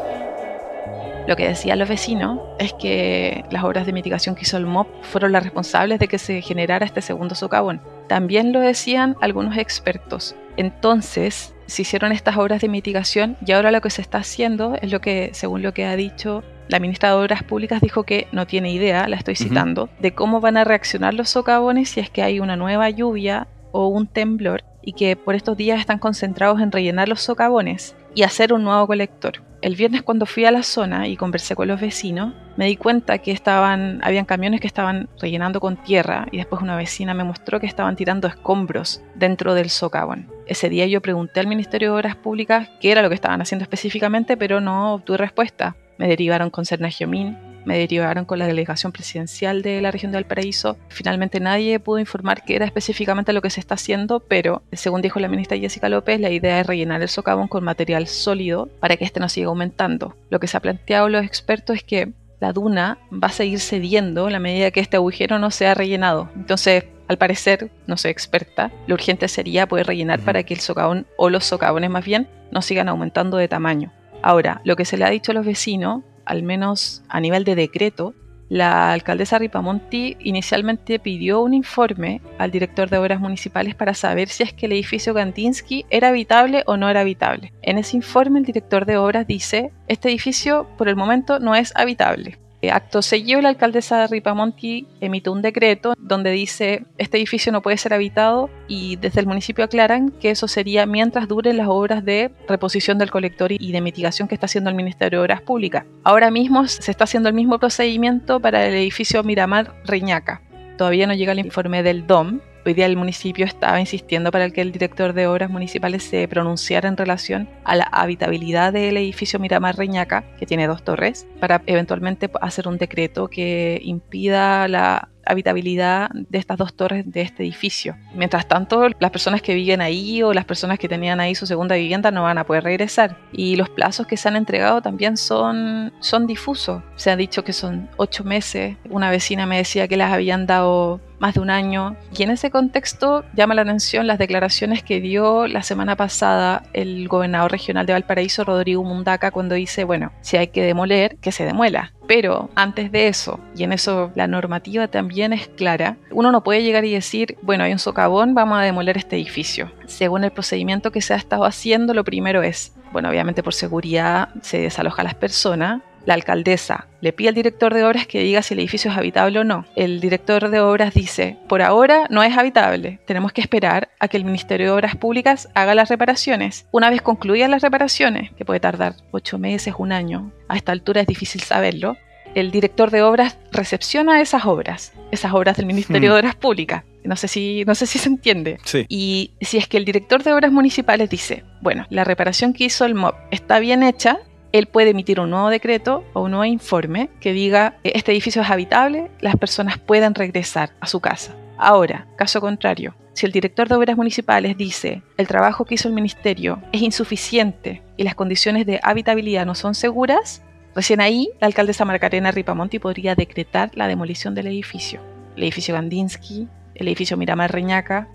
Lo 1.26 1.36
que 1.36 1.48
decían 1.48 1.78
los 1.78 1.88
vecinos 1.88 2.40
es 2.58 2.72
que 2.72 3.44
las 3.50 3.64
obras 3.64 3.86
de 3.86 3.92
mitigación 3.92 4.34
que 4.34 4.42
hizo 4.42 4.56
el 4.56 4.66
MOP 4.66 4.86
fueron 5.02 5.32
las 5.32 5.42
responsables 5.42 5.98
de 5.98 6.08
que 6.08 6.18
se 6.18 6.40
generara 6.42 6.86
este 6.86 7.02
segundo 7.02 7.34
socavón. 7.34 7.80
También 8.08 8.52
lo 8.52 8.60
decían 8.60 9.16
algunos 9.20 9.56
expertos. 9.56 10.36
Entonces, 10.56 11.54
se 11.66 11.82
hicieron 11.82 12.12
estas 12.12 12.36
obras 12.36 12.60
de 12.60 12.68
mitigación 12.68 13.36
y 13.44 13.52
ahora 13.52 13.72
lo 13.72 13.80
que 13.80 13.90
se 13.90 14.00
está 14.00 14.18
haciendo 14.18 14.76
es 14.80 14.92
lo 14.92 15.00
que, 15.00 15.30
según 15.32 15.62
lo 15.62 15.74
que 15.74 15.84
ha 15.84 15.96
dicho 15.96 16.44
la 16.68 16.78
ministra 16.78 17.10
de 17.10 17.16
Obras 17.16 17.42
Públicas, 17.42 17.80
dijo 17.80 18.04
que 18.04 18.28
no 18.30 18.46
tiene 18.46 18.70
idea, 18.72 19.08
la 19.08 19.16
estoy 19.16 19.34
citando, 19.36 19.88
de 19.98 20.14
cómo 20.14 20.40
van 20.40 20.56
a 20.56 20.64
reaccionar 20.64 21.14
los 21.14 21.30
socavones 21.30 21.90
si 21.90 22.00
es 22.00 22.10
que 22.10 22.22
hay 22.22 22.40
una 22.40 22.56
nueva 22.56 22.88
lluvia 22.90 23.48
o 23.72 23.88
un 23.88 24.06
temblor 24.06 24.62
y 24.82 24.92
que 24.92 25.16
por 25.16 25.34
estos 25.34 25.56
días 25.56 25.80
están 25.80 25.98
concentrados 25.98 26.60
en 26.60 26.72
rellenar 26.72 27.08
los 27.08 27.20
socavones 27.20 27.94
y 28.14 28.22
hacer 28.22 28.52
un 28.52 28.64
nuevo 28.64 28.86
colector. 28.86 29.42
El 29.62 29.76
viernes 29.76 30.02
cuando 30.02 30.26
fui 30.26 30.44
a 30.44 30.50
la 30.50 30.64
zona 30.64 31.06
y 31.06 31.16
conversé 31.16 31.54
con 31.54 31.68
los 31.68 31.80
vecinos, 31.80 32.34
me 32.56 32.66
di 32.66 32.76
cuenta 32.76 33.18
que 33.18 33.30
estaban, 33.30 34.00
habían 34.02 34.24
camiones 34.24 34.60
que 34.60 34.66
estaban 34.66 35.08
rellenando 35.20 35.60
con 35.60 35.76
tierra 35.76 36.26
y 36.32 36.38
después 36.38 36.60
una 36.62 36.76
vecina 36.76 37.14
me 37.14 37.22
mostró 37.22 37.60
que 37.60 37.66
estaban 37.66 37.94
tirando 37.94 38.26
escombros 38.26 39.02
dentro 39.14 39.54
del 39.54 39.70
socavón. 39.70 40.28
Ese 40.46 40.68
día 40.68 40.86
yo 40.86 41.00
pregunté 41.00 41.38
al 41.38 41.46
Ministerio 41.46 41.92
de 41.92 41.98
Obras 41.98 42.16
Públicas 42.16 42.68
qué 42.80 42.90
era 42.90 43.02
lo 43.02 43.08
que 43.08 43.14
estaban 43.14 43.40
haciendo 43.40 43.62
específicamente, 43.62 44.36
pero 44.36 44.60
no 44.60 44.94
obtuve 44.94 45.18
respuesta. 45.18 45.76
Me 45.96 46.08
derivaron 46.08 46.50
con 46.50 46.66
Cernagiomín, 46.66 47.38
me 47.64 47.78
derivaron 47.78 48.24
con 48.24 48.38
la 48.38 48.46
delegación 48.46 48.92
presidencial 48.92 49.62
de 49.62 49.80
la 49.80 49.90
región 49.90 50.12
de 50.12 50.16
Valparaíso. 50.16 50.76
Finalmente 50.88 51.40
nadie 51.40 51.78
pudo 51.80 51.98
informar 51.98 52.44
qué 52.44 52.56
era 52.56 52.66
específicamente 52.66 53.32
lo 53.32 53.42
que 53.42 53.50
se 53.50 53.60
está 53.60 53.74
haciendo, 53.74 54.20
pero 54.20 54.62
según 54.72 55.02
dijo 55.02 55.20
la 55.20 55.28
ministra 55.28 55.56
Jessica 55.56 55.88
López, 55.88 56.20
la 56.20 56.30
idea 56.30 56.60
es 56.60 56.66
rellenar 56.66 57.02
el 57.02 57.08
socavón 57.08 57.48
con 57.48 57.64
material 57.64 58.06
sólido 58.06 58.68
para 58.80 58.96
que 58.96 59.04
este 59.04 59.20
no 59.20 59.28
siga 59.28 59.48
aumentando. 59.48 60.16
Lo 60.30 60.40
que 60.40 60.46
se 60.46 60.56
ha 60.56 60.60
planteado 60.60 61.08
los 61.08 61.24
expertos 61.24 61.76
es 61.76 61.84
que 61.84 62.12
la 62.40 62.52
duna 62.52 62.98
va 63.12 63.28
a 63.28 63.32
seguir 63.32 63.60
cediendo 63.60 64.26
a 64.26 64.30
la 64.30 64.40
medida 64.40 64.72
que 64.72 64.80
este 64.80 64.96
agujero 64.96 65.38
no 65.38 65.52
sea 65.52 65.74
rellenado. 65.74 66.28
Entonces, 66.34 66.84
al 67.06 67.16
parecer, 67.16 67.70
no 67.86 67.96
soy 67.96 68.10
experta, 68.10 68.72
lo 68.86 68.94
urgente 68.94 69.28
sería 69.28 69.68
poder 69.68 69.86
rellenar 69.86 70.20
para 70.20 70.42
que 70.42 70.54
el 70.54 70.60
socavón 70.60 71.06
o 71.16 71.30
los 71.30 71.44
socavones 71.44 71.90
más 71.90 72.04
bien 72.04 72.28
no 72.50 72.62
sigan 72.62 72.88
aumentando 72.88 73.36
de 73.36 73.48
tamaño. 73.48 73.92
Ahora, 74.22 74.60
lo 74.64 74.76
que 74.76 74.84
se 74.84 74.96
le 74.96 75.04
ha 75.04 75.10
dicho 75.10 75.32
a 75.32 75.34
los 75.34 75.46
vecinos 75.46 76.02
al 76.24 76.42
menos 76.42 77.02
a 77.08 77.20
nivel 77.20 77.44
de 77.44 77.54
decreto, 77.54 78.14
la 78.52 78.92
alcaldesa 78.92 79.38
Ripamonti 79.38 80.18
inicialmente 80.20 80.98
pidió 80.98 81.40
un 81.40 81.54
informe 81.54 82.20
al 82.36 82.50
director 82.50 82.90
de 82.90 82.98
obras 82.98 83.18
municipales 83.18 83.74
para 83.74 83.94
saber 83.94 84.28
si 84.28 84.42
es 84.42 84.52
que 84.52 84.66
el 84.66 84.72
edificio 84.72 85.14
Kandinsky 85.14 85.86
era 85.88 86.08
habitable 86.08 86.62
o 86.66 86.76
no 86.76 86.90
era 86.90 87.00
habitable. 87.00 87.54
En 87.62 87.78
ese 87.78 87.96
informe 87.96 88.40
el 88.40 88.44
director 88.44 88.84
de 88.84 88.98
obras 88.98 89.26
dice, 89.26 89.72
este 89.88 90.10
edificio 90.10 90.68
por 90.76 90.88
el 90.88 90.96
momento 90.96 91.38
no 91.38 91.54
es 91.54 91.72
habitable. 91.76 92.38
Acto 92.70 93.02
seguido, 93.02 93.40
la 93.40 93.48
alcaldesa 93.48 94.06
Ripamonti 94.06 94.86
emite 95.00 95.30
un 95.30 95.42
decreto 95.42 95.94
donde 95.98 96.30
dice 96.30 96.84
este 96.96 97.16
edificio 97.16 97.50
no 97.50 97.62
puede 97.62 97.76
ser 97.76 97.92
habitado 97.92 98.50
y 98.68 98.96
desde 98.96 99.20
el 99.20 99.26
municipio 99.26 99.64
aclaran 99.64 100.10
que 100.10 100.30
eso 100.30 100.46
sería 100.46 100.86
mientras 100.86 101.28
duren 101.28 101.56
las 101.56 101.68
obras 101.68 102.04
de 102.04 102.30
reposición 102.48 102.98
del 102.98 103.10
colector 103.10 103.50
y 103.52 103.72
de 103.72 103.80
mitigación 103.80 104.28
que 104.28 104.34
está 104.34 104.46
haciendo 104.46 104.70
el 104.70 104.76
Ministerio 104.76 105.18
de 105.18 105.24
Obras 105.24 105.40
Públicas. 105.42 105.84
Ahora 106.04 106.30
mismo 106.30 106.66
se 106.68 106.90
está 106.90 107.04
haciendo 107.04 107.28
el 107.28 107.34
mismo 107.34 107.58
procedimiento 107.58 108.40
para 108.40 108.66
el 108.66 108.74
edificio 108.74 109.22
Miramar 109.22 109.74
Reñaca. 109.84 110.42
Todavía 110.78 111.06
no 111.06 111.14
llega 111.14 111.32
el 111.32 111.40
informe 111.40 111.82
del 111.82 112.06
DOM, 112.06 112.40
Hoy 112.64 112.74
día 112.74 112.86
el 112.86 112.96
municipio 112.96 113.44
estaba 113.44 113.80
insistiendo 113.80 114.30
para 114.30 114.48
que 114.50 114.60
el 114.60 114.70
director 114.70 115.14
de 115.14 115.26
obras 115.26 115.50
municipales 115.50 116.04
se 116.04 116.28
pronunciara 116.28 116.88
en 116.88 116.96
relación 116.96 117.48
a 117.64 117.74
la 117.74 117.84
habitabilidad 117.84 118.72
del 118.72 118.96
edificio 118.98 119.40
Miramar 119.40 119.76
Reñaca, 119.76 120.22
que 120.38 120.46
tiene 120.46 120.68
dos 120.68 120.84
torres, 120.84 121.26
para 121.40 121.60
eventualmente 121.66 122.30
hacer 122.40 122.68
un 122.68 122.78
decreto 122.78 123.26
que 123.26 123.80
impida 123.82 124.68
la 124.68 125.08
habitabilidad 125.24 126.10
de 126.12 126.38
estas 126.38 126.58
dos 126.58 126.74
torres 126.74 127.04
de 127.06 127.22
este 127.22 127.42
edificio. 127.42 127.96
Mientras 128.14 128.46
tanto, 128.46 128.88
las 128.98 129.10
personas 129.10 129.42
que 129.42 129.54
viven 129.54 129.80
ahí 129.80 130.22
o 130.22 130.32
las 130.32 130.44
personas 130.44 130.78
que 130.78 130.88
tenían 130.88 131.20
ahí 131.20 131.34
su 131.34 131.46
segunda 131.46 131.76
vivienda 131.76 132.10
no 132.10 132.22
van 132.22 132.38
a 132.38 132.44
poder 132.44 132.64
regresar. 132.64 133.16
Y 133.32 133.56
los 133.56 133.68
plazos 133.68 134.06
que 134.06 134.16
se 134.16 134.28
han 134.28 134.36
entregado 134.36 134.82
también 134.82 135.16
son, 135.16 135.92
son 136.00 136.26
difusos. 136.26 136.82
Se 136.96 137.10
ha 137.10 137.16
dicho 137.16 137.44
que 137.44 137.52
son 137.52 137.90
ocho 137.96 138.24
meses. 138.24 138.76
Una 138.88 139.10
vecina 139.10 139.46
me 139.46 139.58
decía 139.58 139.88
que 139.88 139.96
las 139.96 140.12
habían 140.12 140.46
dado 140.46 141.00
más 141.22 141.34
de 141.34 141.40
un 141.40 141.50
año. 141.50 141.96
Y 142.14 142.24
en 142.24 142.30
ese 142.30 142.50
contexto 142.50 143.24
llama 143.34 143.54
la 143.54 143.62
atención 143.62 144.08
las 144.08 144.18
declaraciones 144.18 144.82
que 144.82 145.00
dio 145.00 145.46
la 145.46 145.62
semana 145.62 145.96
pasada 145.96 146.64
el 146.72 147.06
gobernador 147.06 147.52
regional 147.52 147.86
de 147.86 147.92
Valparaíso, 147.92 148.44
Rodrigo 148.44 148.82
Mundaca, 148.82 149.30
cuando 149.30 149.54
dice, 149.54 149.84
bueno, 149.84 150.12
si 150.20 150.36
hay 150.36 150.48
que 150.48 150.64
demoler, 150.64 151.16
que 151.18 151.30
se 151.30 151.44
demuela. 151.44 151.92
Pero 152.08 152.50
antes 152.56 152.90
de 152.90 153.06
eso, 153.06 153.38
y 153.56 153.62
en 153.62 153.72
eso 153.72 154.10
la 154.16 154.26
normativa 154.26 154.88
también 154.88 155.32
es 155.32 155.46
clara, 155.46 155.96
uno 156.10 156.32
no 156.32 156.42
puede 156.42 156.64
llegar 156.64 156.84
y 156.84 156.92
decir, 156.92 157.38
bueno, 157.40 157.62
hay 157.62 157.72
un 157.72 157.78
socavón, 157.78 158.34
vamos 158.34 158.58
a 158.58 158.62
demoler 158.62 158.96
este 158.96 159.14
edificio. 159.14 159.70
Según 159.86 160.24
el 160.24 160.32
procedimiento 160.32 160.90
que 160.90 161.00
se 161.00 161.14
ha 161.14 161.16
estado 161.16 161.44
haciendo, 161.44 161.94
lo 161.94 162.02
primero 162.02 162.42
es, 162.42 162.74
bueno, 162.90 163.08
obviamente 163.08 163.44
por 163.44 163.54
seguridad 163.54 164.30
se 164.42 164.58
desaloja 164.58 165.02
a 165.02 165.04
las 165.04 165.14
personas, 165.14 165.82
la 166.04 166.14
alcaldesa 166.14 166.86
le 167.00 167.12
pide 167.12 167.28
al 167.28 167.34
director 167.34 167.74
de 167.74 167.84
obras 167.84 168.06
que 168.06 168.22
diga 168.22 168.42
si 168.42 168.54
el 168.54 168.60
edificio 168.60 168.90
es 168.90 168.96
habitable 168.96 169.40
o 169.40 169.44
no. 169.44 169.66
El 169.74 170.00
director 170.00 170.50
de 170.50 170.60
obras 170.60 170.94
dice, 170.94 171.36
por 171.48 171.60
ahora 171.60 172.06
no 172.10 172.22
es 172.22 172.36
habitable, 172.38 173.00
tenemos 173.06 173.32
que 173.32 173.40
esperar 173.40 173.90
a 173.98 174.08
que 174.08 174.16
el 174.16 174.24
Ministerio 174.24 174.66
de 174.66 174.72
Obras 174.72 174.96
Públicas 174.96 175.48
haga 175.54 175.74
las 175.74 175.88
reparaciones. 175.88 176.66
Una 176.70 176.90
vez 176.90 177.02
concluidas 177.02 177.50
las 177.50 177.62
reparaciones, 177.62 178.30
que 178.32 178.44
puede 178.44 178.60
tardar 178.60 178.94
ocho 179.10 179.38
meses, 179.38 179.74
un 179.78 179.92
año, 179.92 180.30
a 180.48 180.56
esta 180.56 180.72
altura 180.72 181.00
es 181.00 181.06
difícil 181.06 181.42
saberlo, 181.42 181.96
el 182.34 182.50
director 182.50 182.90
de 182.90 183.02
obras 183.02 183.36
recepciona 183.50 184.20
esas 184.20 184.46
obras, 184.46 184.92
esas 185.10 185.32
obras 185.32 185.56
del 185.56 185.66
Ministerio 185.66 186.10
hmm. 186.10 186.12
de 186.12 186.18
Obras 186.18 186.34
Públicas. 186.36 186.84
No 187.04 187.16
sé 187.16 187.28
si, 187.28 187.64
no 187.66 187.74
sé 187.74 187.86
si 187.86 187.98
se 187.98 188.08
entiende. 188.08 188.58
Y 188.88 189.32
si 189.40 189.58
es 189.58 189.66
que 189.66 189.76
el 189.76 189.84
director 189.84 190.22
de 190.22 190.32
obras 190.32 190.52
municipales 190.52 191.10
dice, 191.10 191.42
bueno, 191.60 191.84
la 191.90 192.04
reparación 192.04 192.52
que 192.52 192.64
hizo 192.64 192.84
el 192.84 192.94
MOB 192.94 193.14
está 193.32 193.58
bien 193.58 193.82
hecha, 193.82 194.20
él 194.52 194.66
puede 194.66 194.90
emitir 194.90 195.18
un 195.18 195.30
nuevo 195.30 195.48
decreto 195.50 196.04
o 196.12 196.22
un 196.22 196.32
nuevo 196.32 196.44
informe 196.44 197.08
que 197.20 197.32
diga 197.32 197.76
este 197.82 198.12
edificio 198.12 198.42
es 198.42 198.50
habitable, 198.50 199.10
las 199.20 199.36
personas 199.36 199.78
pueden 199.78 200.14
regresar 200.14 200.70
a 200.80 200.86
su 200.86 201.00
casa. 201.00 201.34
Ahora, 201.56 202.06
caso 202.16 202.40
contrario, 202.40 202.94
si 203.14 203.26
el 203.26 203.32
director 203.32 203.68
de 203.68 203.74
obras 203.74 203.96
municipales 203.96 204.56
dice 204.56 205.02
el 205.16 205.26
trabajo 205.26 205.64
que 205.64 205.74
hizo 205.74 205.88
el 205.88 205.94
ministerio 205.94 206.62
es 206.72 206.82
insuficiente 206.82 207.82
y 207.96 208.04
las 208.04 208.14
condiciones 208.14 208.66
de 208.66 208.80
habitabilidad 208.82 209.46
no 209.46 209.54
son 209.54 209.74
seguras, 209.74 210.42
recién 210.74 211.00
ahí 211.00 211.30
la 211.40 211.46
alcaldesa 211.46 211.84
Marcarena 211.84 212.30
Ripamonti 212.30 212.78
podría 212.78 213.14
decretar 213.14 213.70
la 213.74 213.88
demolición 213.88 214.34
del 214.34 214.46
edificio. 214.46 215.00
El 215.36 215.44
edificio 215.44 215.74
Gandinsky, 215.74 216.48
el 216.74 216.88
edificio 216.88 217.16
Miramar 217.16 217.52
Reñaca, 217.52 218.08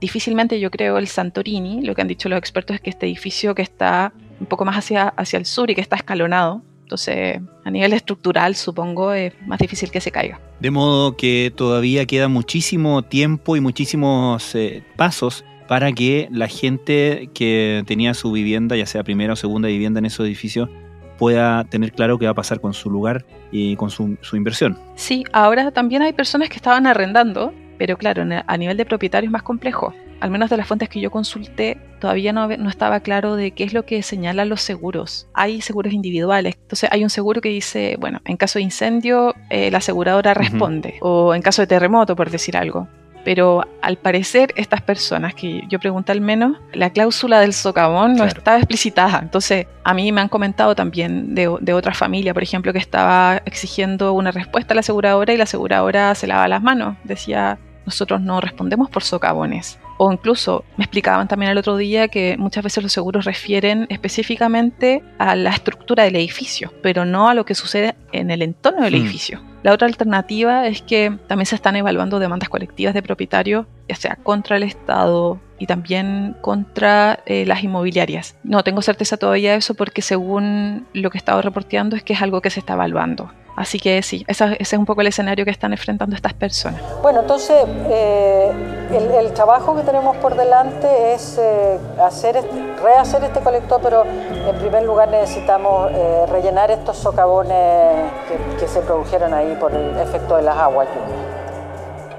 difícilmente 0.00 0.58
yo 0.58 0.70
creo 0.70 0.98
el 0.98 1.06
Santorini, 1.06 1.82
lo 1.82 1.94
que 1.94 2.02
han 2.02 2.08
dicho 2.08 2.28
los 2.28 2.38
expertos 2.38 2.74
es 2.74 2.80
que 2.80 2.90
este 2.90 3.06
edificio 3.06 3.54
que 3.54 3.62
está 3.62 4.12
un 4.40 4.46
poco 4.46 4.64
más 4.64 4.76
hacia, 4.76 5.08
hacia 5.08 5.38
el 5.38 5.46
sur 5.46 5.70
y 5.70 5.74
que 5.74 5.80
está 5.80 5.96
escalonado. 5.96 6.62
Entonces, 6.82 7.40
a 7.64 7.70
nivel 7.70 7.94
estructural, 7.94 8.54
supongo, 8.54 9.12
es 9.12 9.32
más 9.46 9.58
difícil 9.58 9.90
que 9.90 10.00
se 10.00 10.10
caiga. 10.10 10.40
De 10.60 10.70
modo 10.70 11.16
que 11.16 11.50
todavía 11.54 12.04
queda 12.04 12.28
muchísimo 12.28 13.02
tiempo 13.02 13.56
y 13.56 13.60
muchísimos 13.60 14.54
eh, 14.54 14.84
pasos 14.96 15.44
para 15.68 15.92
que 15.92 16.28
la 16.30 16.48
gente 16.48 17.30
que 17.32 17.82
tenía 17.86 18.12
su 18.12 18.30
vivienda, 18.30 18.76
ya 18.76 18.84
sea 18.84 19.04
primera 19.04 19.32
o 19.32 19.36
segunda 19.36 19.68
vivienda 19.68 20.00
en 20.00 20.06
ese 20.06 20.22
edificio, 20.22 20.68
pueda 21.16 21.64
tener 21.64 21.92
claro 21.92 22.18
qué 22.18 22.26
va 22.26 22.32
a 22.32 22.34
pasar 22.34 22.60
con 22.60 22.74
su 22.74 22.90
lugar 22.90 23.24
y 23.50 23.76
con 23.76 23.88
su, 23.88 24.18
su 24.20 24.36
inversión. 24.36 24.78
Sí, 24.96 25.24
ahora 25.32 25.70
también 25.70 26.02
hay 26.02 26.12
personas 26.12 26.50
que 26.50 26.56
estaban 26.56 26.86
arrendando, 26.86 27.54
pero 27.78 27.96
claro, 27.96 28.22
a 28.46 28.56
nivel 28.58 28.76
de 28.76 28.84
propietario 28.84 29.28
es 29.28 29.32
más 29.32 29.42
complejo 29.42 29.94
al 30.22 30.30
menos 30.30 30.50
de 30.50 30.56
las 30.56 30.68
fuentes 30.68 30.88
que 30.88 31.00
yo 31.00 31.10
consulté, 31.10 31.78
todavía 31.98 32.32
no, 32.32 32.46
no, 32.46 32.70
estaba 32.70 33.00
claro 33.00 33.34
de 33.34 33.50
qué 33.50 33.64
es 33.64 33.72
lo 33.72 33.84
que 33.84 34.04
señalan 34.04 34.48
los 34.48 34.62
seguros. 34.62 35.26
Hay 35.34 35.60
seguros 35.60 35.92
individuales. 35.92 36.54
Entonces 36.62 36.88
hay 36.92 37.02
un 37.02 37.10
seguro 37.10 37.40
que 37.40 37.48
dice, 37.48 37.96
bueno, 37.98 38.20
en 38.24 38.36
caso 38.36 38.60
de 38.60 38.62
incendio, 38.62 39.34
eh, 39.50 39.68
la 39.72 39.78
aseguradora 39.78 40.32
responde. 40.32 40.94
O 41.00 41.34
en 41.34 41.42
caso 41.42 41.62
de 41.62 41.66
terremoto, 41.66 42.14
por 42.14 42.30
decir 42.30 42.56
algo. 42.56 42.86
Pero 43.24 43.66
al 43.80 43.96
parecer 43.98 44.52
estas 44.54 44.80
personas, 44.80 45.34
que 45.34 45.62
yo 45.68 45.80
pregunté 45.80 46.12
al 46.12 46.20
menos, 46.20 46.56
la 46.72 46.90
cláusula 46.90 47.40
del 47.40 47.52
socavón 47.52 48.14
no 48.14 48.22
estaba 48.22 48.58
explicitada. 48.58 49.18
Entonces 49.20 49.66
a 49.82 49.92
mí 49.92 50.12
me 50.12 50.20
han 50.20 50.28
comentado 50.28 50.76
también 50.76 51.34
de, 51.34 51.52
de, 51.60 51.74
otra 51.74 51.94
familia, 51.94 52.32
por 52.32 52.44
ejemplo, 52.44 52.72
que 52.72 52.78
estaba 52.78 53.42
exigiendo 53.44 54.12
una 54.12 54.30
respuesta 54.30 54.72
a 54.72 54.76
la 54.76 54.80
aseguradora 54.80 55.32
y 55.32 55.36
la 55.36 55.44
aseguradora 55.44 56.14
se 56.14 56.28
lava 56.28 56.46
las 56.46 56.62
manos. 56.62 56.96
Decía, 57.02 57.58
nosotros 57.86 58.20
no 58.20 58.40
respondemos 58.40 58.88
por 58.88 59.02
socavones. 59.02 59.78
O 60.04 60.12
incluso 60.12 60.64
me 60.76 60.82
explicaban 60.82 61.28
también 61.28 61.52
el 61.52 61.58
otro 61.58 61.76
día 61.76 62.08
que 62.08 62.36
muchas 62.36 62.64
veces 62.64 62.82
los 62.82 62.92
seguros 62.92 63.24
refieren 63.24 63.86
específicamente 63.88 65.00
a 65.18 65.36
la 65.36 65.50
estructura 65.50 66.02
del 66.02 66.16
edificio, 66.16 66.72
pero 66.82 67.04
no 67.04 67.28
a 67.28 67.34
lo 67.34 67.44
que 67.44 67.54
sucede 67.54 67.94
en 68.10 68.32
el 68.32 68.42
entorno 68.42 68.82
del 68.82 68.94
mm. 68.94 68.96
edificio. 68.96 69.40
La 69.62 69.72
otra 69.72 69.86
alternativa 69.86 70.66
es 70.66 70.82
que 70.82 71.16
también 71.28 71.46
se 71.46 71.54
están 71.54 71.76
evaluando 71.76 72.18
demandas 72.18 72.48
colectivas 72.48 72.94
de 72.94 73.02
propietarios, 73.04 73.66
sea 73.94 74.16
contra 74.22 74.56
el 74.56 74.62
Estado 74.62 75.38
y 75.58 75.66
también 75.66 76.36
contra 76.40 77.20
eh, 77.26 77.46
las 77.46 77.62
inmobiliarias. 77.62 78.36
No 78.42 78.64
tengo 78.64 78.82
certeza 78.82 79.16
todavía 79.16 79.52
de 79.52 79.58
eso 79.58 79.74
porque 79.74 80.02
según 80.02 80.86
lo 80.92 81.10
que 81.10 81.18
he 81.18 81.20
estado 81.20 81.40
reporteando 81.42 81.96
es 81.96 82.02
que 82.02 82.12
es 82.14 82.22
algo 82.22 82.40
que 82.40 82.50
se 82.50 82.60
está 82.60 82.74
evaluando. 82.74 83.30
Así 83.54 83.78
que 83.78 84.02
sí, 84.02 84.24
ese 84.28 84.56
es 84.58 84.72
un 84.72 84.86
poco 84.86 85.02
el 85.02 85.08
escenario 85.08 85.44
que 85.44 85.50
están 85.50 85.72
enfrentando 85.72 86.16
estas 86.16 86.32
personas. 86.32 86.80
Bueno, 87.02 87.20
entonces 87.20 87.64
eh, 87.90 88.50
el, 88.92 89.32
trabajo 89.34 89.76
que 89.76 89.82
tenemos 89.82 90.16
por 90.16 90.36
delante 90.36 91.12
es 91.12 91.38
eh, 91.38 91.78
hacer, 92.02 92.40
rehacer 92.82 93.22
este 93.24 93.40
colector, 93.40 93.80
pero 93.82 94.04
en 94.04 94.56
primer 94.56 94.84
lugar 94.84 95.08
necesitamos 95.08 95.90
eh, 95.92 96.24
rellenar 96.28 96.70
estos 96.70 96.96
socavones 96.96 98.10
que, 98.26 98.60
que, 98.60 98.68
se 98.68 98.80
produjeron 98.80 99.34
ahí 99.34 99.54
por 99.60 99.72
el 99.74 99.98
efecto 99.98 100.36
de 100.36 100.42
las 100.42 100.56
aguas. 100.56 100.88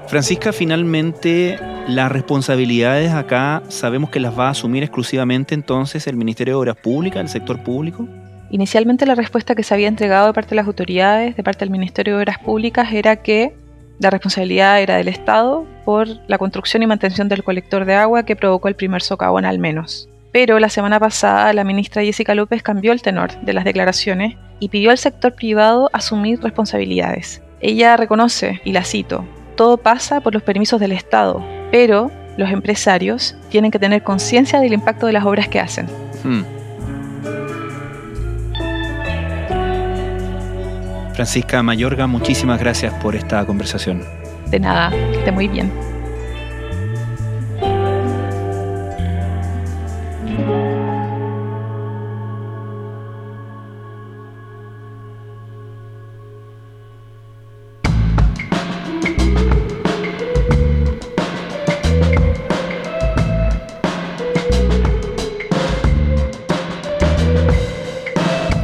Francisca, 0.06 0.52
finalmente 0.52 1.58
las 1.88 2.12
responsabilidades 2.12 3.12
acá 3.12 3.62
sabemos 3.68 4.10
que 4.10 4.20
las 4.20 4.38
va 4.38 4.48
a 4.48 4.50
asumir 4.50 4.82
exclusivamente 4.82 5.54
entonces 5.54 6.06
el 6.06 6.16
Ministerio 6.16 6.54
de 6.54 6.60
Obras 6.60 6.76
Públicas, 6.76 7.20
el 7.20 7.28
sector 7.28 7.62
público. 7.62 8.06
Inicialmente 8.50 9.06
la 9.06 9.14
respuesta 9.14 9.54
que 9.54 9.62
se 9.62 9.74
había 9.74 9.88
entregado 9.88 10.26
de 10.28 10.32
parte 10.32 10.50
de 10.50 10.56
las 10.56 10.66
autoridades, 10.66 11.36
de 11.36 11.42
parte 11.42 11.60
del 11.60 11.70
Ministerio 11.70 12.16
de 12.16 12.22
Obras 12.22 12.38
Públicas, 12.38 12.92
era 12.92 13.16
que 13.16 13.54
la 13.98 14.10
responsabilidad 14.10 14.80
era 14.80 14.96
del 14.96 15.08
Estado 15.08 15.66
por 15.84 16.08
la 16.28 16.38
construcción 16.38 16.82
y 16.82 16.86
mantención 16.86 17.28
del 17.28 17.42
colector 17.42 17.84
de 17.84 17.94
agua 17.94 18.24
que 18.24 18.36
provocó 18.36 18.68
el 18.68 18.76
primer 18.76 19.02
socavón 19.02 19.44
al 19.44 19.58
menos. 19.58 20.08
Pero 20.32 20.58
la 20.58 20.68
semana 20.68 21.00
pasada 21.00 21.52
la 21.52 21.64
ministra 21.64 22.02
Jessica 22.02 22.34
López 22.34 22.62
cambió 22.62 22.92
el 22.92 23.02
tenor 23.02 23.40
de 23.40 23.52
las 23.52 23.64
declaraciones 23.64 24.36
y 24.60 24.68
pidió 24.68 24.90
al 24.90 24.98
sector 24.98 25.34
privado 25.34 25.90
asumir 25.92 26.40
responsabilidades. 26.40 27.42
Ella 27.60 27.96
reconoce, 27.96 28.60
y 28.64 28.72
la 28.72 28.84
cito, 28.84 29.24
todo 29.54 29.76
pasa 29.76 30.20
por 30.20 30.34
los 30.34 30.42
permisos 30.42 30.80
del 30.80 30.92
Estado, 30.92 31.44
pero 31.70 32.10
los 32.36 32.50
empresarios 32.50 33.36
tienen 33.48 33.70
que 33.70 33.78
tener 33.78 34.02
conciencia 34.02 34.60
del 34.60 34.72
impacto 34.72 35.06
de 35.06 35.12
las 35.12 35.24
obras 35.24 35.48
que 35.48 35.60
hacen. 35.60 35.86
Hmm. 36.22 36.42
Francisca 41.14 41.62
Mayorga, 41.62 42.08
muchísimas 42.08 42.58
gracias 42.58 42.92
por 42.94 43.14
esta 43.14 43.46
conversación. 43.46 44.02
De 44.50 44.58
nada, 44.58 44.90
que 44.90 45.18
esté 45.18 45.30
muy 45.30 45.46
bien. 45.46 45.93